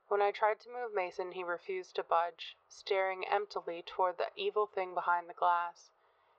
When 0.07 0.21
I 0.21 0.31
tried 0.31 0.59
to 0.61 0.69
move 0.69 0.93
Mason, 0.93 1.31
he 1.31 1.43
refused 1.43 1.95
to 1.95 2.03
budge, 2.03 2.57
staring 2.67 3.25
emptily 3.25 3.81
toward 3.81 4.17
the 4.17 4.31
evil 4.35 4.65
thing 4.65 4.93
behind 4.93 5.29
the 5.29 5.33
glass. 5.33 5.91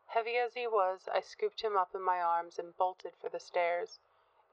Heavy 0.09 0.37
as 0.37 0.53
he 0.53 0.67
was, 0.67 1.09
I 1.09 1.21
scooped 1.21 1.63
him 1.63 1.75
up 1.75 1.95
in 1.95 2.03
my 2.03 2.21
arms 2.21 2.59
and 2.59 2.77
bolted 2.77 3.17
for 3.17 3.31
the 3.31 3.41
stairs. 3.41 3.99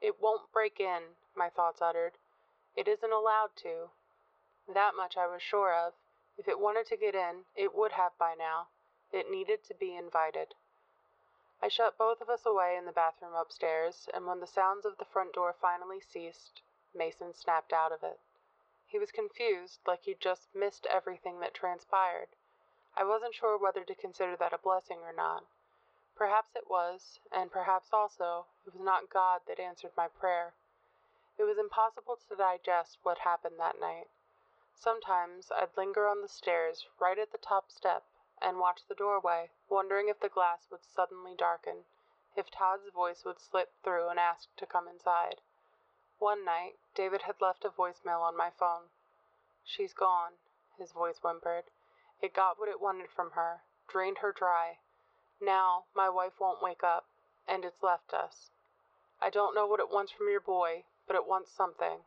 It 0.00 0.20
won't 0.20 0.50
break 0.52 0.80
in, 0.80 1.16
my 1.34 1.50
thoughts 1.50 1.82
uttered. 1.82 2.16
It 2.74 2.88
isn't 2.88 3.12
allowed 3.12 3.56
to. 3.56 3.90
That 4.68 4.94
much 4.94 5.16
I 5.16 5.26
was 5.26 5.42
sure 5.42 5.74
of. 5.74 5.94
If 6.36 6.48
it 6.48 6.58
wanted 6.58 6.86
to 6.86 6.96
get 6.96 7.14
in, 7.14 7.44
it 7.54 7.74
would 7.74 7.92
have 7.92 8.16
by 8.18 8.34
now. 8.34 8.68
It 9.12 9.30
needed 9.30 9.64
to 9.64 9.74
be 9.74 9.96
invited. 9.96 10.54
I 11.62 11.68
shut 11.68 11.98
both 11.98 12.20
of 12.20 12.30
us 12.30 12.46
away 12.46 12.76
in 12.76 12.86
the 12.86 12.92
bathroom 12.92 13.34
upstairs, 13.34 14.08
and 14.14 14.26
when 14.26 14.40
the 14.40 14.46
sounds 14.46 14.86
of 14.86 14.96
the 14.96 15.04
front 15.04 15.34
door 15.34 15.52
finally 15.52 16.00
ceased, 16.00 16.62
Mason 16.94 17.34
snapped 17.34 17.72
out 17.72 17.92
of 17.92 18.02
it. 18.02 18.18
He 18.86 18.98
was 18.98 19.12
confused, 19.12 19.80
like 19.86 20.04
he'd 20.04 20.20
just 20.20 20.54
missed 20.54 20.86
everything 20.86 21.40
that 21.40 21.54
transpired. 21.54 22.28
I 22.96 23.04
wasn't 23.04 23.34
sure 23.34 23.58
whether 23.58 23.84
to 23.84 23.94
consider 23.94 24.36
that 24.36 24.52
a 24.52 24.58
blessing 24.58 25.00
or 25.02 25.12
not. 25.12 25.44
Perhaps 26.16 26.56
it 26.56 26.68
was, 26.68 27.20
and 27.30 27.52
perhaps 27.52 27.92
also 27.92 28.46
it 28.66 28.72
was 28.72 28.82
not 28.82 29.10
God 29.10 29.42
that 29.46 29.60
answered 29.60 29.92
my 29.96 30.08
prayer. 30.08 30.54
It 31.38 31.44
was 31.44 31.58
impossible 31.58 32.16
to 32.16 32.36
digest 32.36 32.98
what 33.02 33.18
happened 33.18 33.58
that 33.58 33.80
night. 33.80 34.08
Sometimes 34.82 35.52
I'd 35.52 35.76
linger 35.76 36.08
on 36.08 36.22
the 36.22 36.28
stairs 36.28 36.86
right 36.98 37.18
at 37.18 37.32
the 37.32 37.38
top 37.38 37.70
step 37.70 38.04
and 38.40 38.58
watch 38.58 38.86
the 38.88 38.94
doorway, 38.94 39.50
wondering 39.68 40.08
if 40.08 40.20
the 40.20 40.30
glass 40.30 40.70
would 40.70 40.86
suddenly 40.86 41.34
darken, 41.34 41.84
if 42.34 42.50
Todd's 42.50 42.88
voice 42.88 43.22
would 43.26 43.38
slip 43.38 43.74
through 43.84 44.08
and 44.08 44.18
ask 44.18 44.48
to 44.56 44.64
come 44.64 44.88
inside. 44.88 45.42
One 46.18 46.46
night, 46.46 46.78
David 46.94 47.22
had 47.22 47.42
left 47.42 47.66
a 47.66 47.68
voicemail 47.68 48.22
on 48.22 48.34
my 48.34 48.48
phone. 48.48 48.84
She's 49.64 49.92
gone, 49.92 50.32
his 50.78 50.92
voice 50.92 51.18
whimpered. 51.18 51.64
It 52.22 52.32
got 52.32 52.58
what 52.58 52.70
it 52.70 52.80
wanted 52.80 53.10
from 53.10 53.32
her, 53.32 53.60
drained 53.86 54.18
her 54.18 54.32
dry. 54.32 54.78
Now, 55.42 55.84
my 55.94 56.08
wife 56.08 56.40
won't 56.40 56.62
wake 56.62 56.82
up, 56.82 57.06
and 57.46 57.66
it's 57.66 57.82
left 57.82 58.14
us. 58.14 58.50
I 59.20 59.28
don't 59.28 59.54
know 59.54 59.66
what 59.66 59.80
it 59.80 59.90
wants 59.90 60.12
from 60.12 60.30
your 60.30 60.40
boy, 60.40 60.84
but 61.06 61.16
it 61.16 61.26
wants 61.26 61.52
something. 61.52 61.98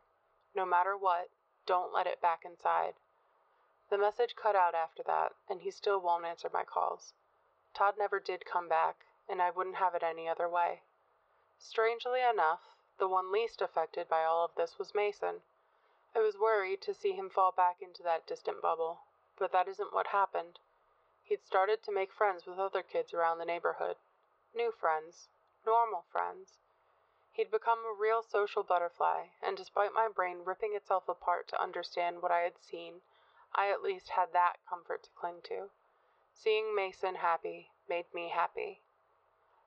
No 0.56 0.66
matter 0.66 0.96
what, 0.96 1.30
don't 1.66 1.92
let 1.92 2.06
it 2.06 2.20
back 2.20 2.44
inside. 2.44 2.94
The 3.90 3.98
message 3.98 4.34
cut 4.34 4.56
out 4.56 4.74
after 4.74 5.02
that, 5.04 5.34
and 5.48 5.60
he 5.60 5.70
still 5.70 6.00
won't 6.00 6.24
answer 6.24 6.50
my 6.52 6.64
calls. 6.64 7.12
Todd 7.74 7.94
never 7.98 8.20
did 8.20 8.44
come 8.44 8.68
back, 8.68 9.04
and 9.28 9.42
I 9.42 9.50
wouldn't 9.50 9.76
have 9.76 9.94
it 9.94 10.02
any 10.02 10.28
other 10.28 10.48
way. 10.48 10.82
Strangely 11.58 12.20
enough, 12.22 12.60
the 12.98 13.08
one 13.08 13.32
least 13.32 13.60
affected 13.60 14.08
by 14.08 14.24
all 14.24 14.44
of 14.44 14.54
this 14.54 14.78
was 14.78 14.94
Mason. 14.94 15.42
I 16.14 16.20
was 16.20 16.38
worried 16.38 16.80
to 16.82 16.94
see 16.94 17.12
him 17.12 17.30
fall 17.30 17.52
back 17.52 17.82
into 17.82 18.02
that 18.04 18.26
distant 18.26 18.62
bubble, 18.62 19.00
but 19.38 19.50
that 19.52 19.66
isn't 19.68 19.92
what 19.92 20.08
happened. 20.08 20.60
He'd 21.24 21.44
started 21.44 21.82
to 21.82 21.92
make 21.92 22.12
friends 22.12 22.46
with 22.46 22.58
other 22.58 22.82
kids 22.82 23.12
around 23.12 23.38
the 23.38 23.44
neighborhood. 23.44 23.96
New 24.54 24.70
friends. 24.70 25.28
Normal 25.66 26.04
friends. 26.12 26.58
He'd 27.34 27.50
become 27.50 27.80
a 27.84 27.92
real 27.92 28.22
social 28.22 28.62
butterfly, 28.62 29.30
and 29.42 29.56
despite 29.56 29.92
my 29.92 30.06
brain 30.06 30.44
ripping 30.44 30.76
itself 30.76 31.08
apart 31.08 31.48
to 31.48 31.60
understand 31.60 32.22
what 32.22 32.30
I 32.30 32.42
had 32.42 32.56
seen, 32.62 33.02
I 33.52 33.70
at 33.70 33.82
least 33.82 34.10
had 34.10 34.32
that 34.32 34.58
comfort 34.68 35.02
to 35.02 35.10
cling 35.10 35.42
to. 35.48 35.70
Seeing 36.32 36.76
Mason 36.76 37.16
happy 37.16 37.72
made 37.88 38.06
me 38.14 38.28
happy. 38.28 38.82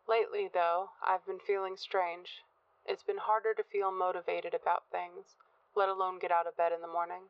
Lately, 0.08 0.47
though, 0.47 0.91
I've 1.01 1.25
been 1.25 1.41
feeling 1.41 1.75
strange. 1.75 2.41
It's 2.86 3.03
been 3.03 3.17
harder 3.17 3.53
to 3.56 3.63
feel 3.65 3.91
motivated 3.91 4.53
about 4.53 4.89
things, 4.89 5.36
let 5.75 5.89
alone 5.89 6.19
get 6.19 6.32
out 6.32 6.47
of 6.47 6.56
bed 6.56 6.71
in 6.71 6.80
the 6.80 6.88
morning. 6.88 7.23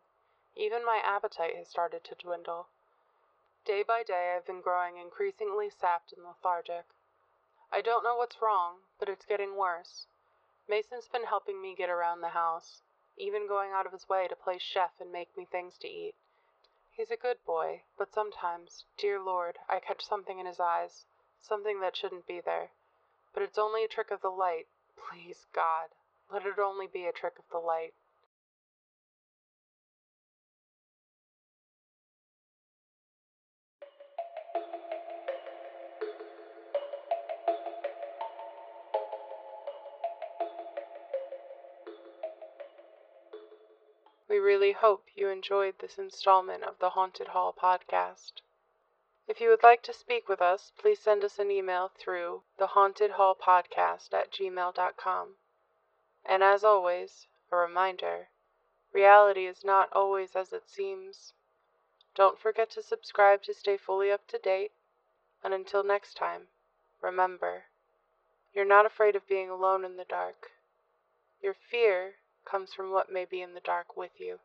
Even 0.55 0.85
my 0.85 1.01
appetite 1.03 1.55
has 1.55 1.67
started 1.67 2.03
to 2.03 2.15
dwindle. 2.15 2.67
Day 3.65 3.81
by 3.81 4.03
day, 4.03 4.35
I've 4.35 4.45
been 4.45 4.61
growing 4.61 4.97
increasingly 4.97 5.71
sapped 5.71 6.13
and 6.13 6.23
lethargic. 6.23 6.85
I 7.71 7.81
don't 7.81 8.03
know 8.03 8.15
what's 8.15 8.39
wrong, 8.39 8.81
but 8.99 9.09
it's 9.09 9.25
getting 9.25 9.55
worse. 9.55 10.05
Mason's 10.69 11.07
been 11.07 11.23
helping 11.23 11.61
me 11.61 11.75
get 11.75 11.89
around 11.89 12.21
the 12.21 12.29
house, 12.29 12.81
even 13.17 13.47
going 13.47 13.71
out 13.71 13.85
of 13.85 13.93
his 13.93 14.09
way 14.09 14.27
to 14.27 14.35
play 14.35 14.57
chef 14.57 14.91
and 14.99 15.11
make 15.11 15.35
me 15.37 15.45
things 15.45 15.77
to 15.77 15.87
eat. 15.87 16.15
He's 16.91 17.11
a 17.11 17.15
good 17.15 17.37
boy, 17.45 17.83
but 17.97 18.13
sometimes, 18.13 18.83
dear 18.97 19.19
Lord, 19.21 19.59
I 19.69 19.79
catch 19.79 20.03
something 20.03 20.39
in 20.39 20.45
his 20.45 20.59
eyes, 20.59 21.05
something 21.41 21.79
that 21.81 21.95
shouldn't 21.95 22.27
be 22.27 22.41
there. 22.41 22.71
But 23.33 23.43
it's 23.43 23.57
only 23.57 23.83
a 23.83 23.87
trick 23.87 24.11
of 24.11 24.21
the 24.21 24.29
light. 24.29 24.67
Please, 24.97 25.45
God, 25.53 25.89
let 26.31 26.45
it 26.45 26.59
only 26.59 26.87
be 26.87 27.05
a 27.05 27.11
trick 27.11 27.39
of 27.39 27.45
the 27.51 27.59
light. 27.59 27.93
We 44.37 44.43
really 44.43 44.73
hope 44.73 45.07
you 45.15 45.29
enjoyed 45.29 45.79
this 45.79 45.97
installment 45.97 46.63
of 46.63 46.77
the 46.77 46.91
Haunted 46.91 47.29
Hall 47.29 47.51
podcast. 47.51 48.33
If 49.27 49.41
you 49.41 49.49
would 49.49 49.63
like 49.63 49.81
to 49.81 49.93
speak 49.93 50.29
with 50.29 50.43
us, 50.43 50.71
please 50.77 50.99
send 50.99 51.23
us 51.23 51.39
an 51.39 51.49
email 51.49 51.87
through 51.97 52.43
thehauntedhallpodcast 52.59 54.13
at 54.13 54.31
gmail.com. 54.31 55.37
And 56.23 56.43
as 56.43 56.63
always, 56.63 57.25
a 57.51 57.55
reminder 57.55 58.29
reality 58.93 59.47
is 59.47 59.65
not 59.65 59.91
always 59.91 60.35
as 60.35 60.53
it 60.53 60.69
seems. 60.69 61.33
Don't 62.13 62.37
forget 62.37 62.69
to 62.69 62.83
subscribe 62.83 63.41
to 63.41 63.55
stay 63.55 63.75
fully 63.75 64.11
up 64.11 64.27
to 64.27 64.37
date. 64.37 64.73
And 65.43 65.51
until 65.51 65.83
next 65.83 66.13
time, 66.13 66.49
remember, 67.01 67.63
you're 68.53 68.65
not 68.65 68.85
afraid 68.85 69.15
of 69.15 69.27
being 69.27 69.49
alone 69.49 69.83
in 69.83 69.97
the 69.97 70.05
dark. 70.05 70.51
Your 71.41 71.55
fear 71.55 72.17
comes 72.49 72.73
from 72.73 72.91
what 72.91 73.11
may 73.11 73.25
be 73.25 73.41
in 73.41 73.53
the 73.53 73.61
dark 73.61 73.97
with 73.97 74.11
you. 74.19 74.39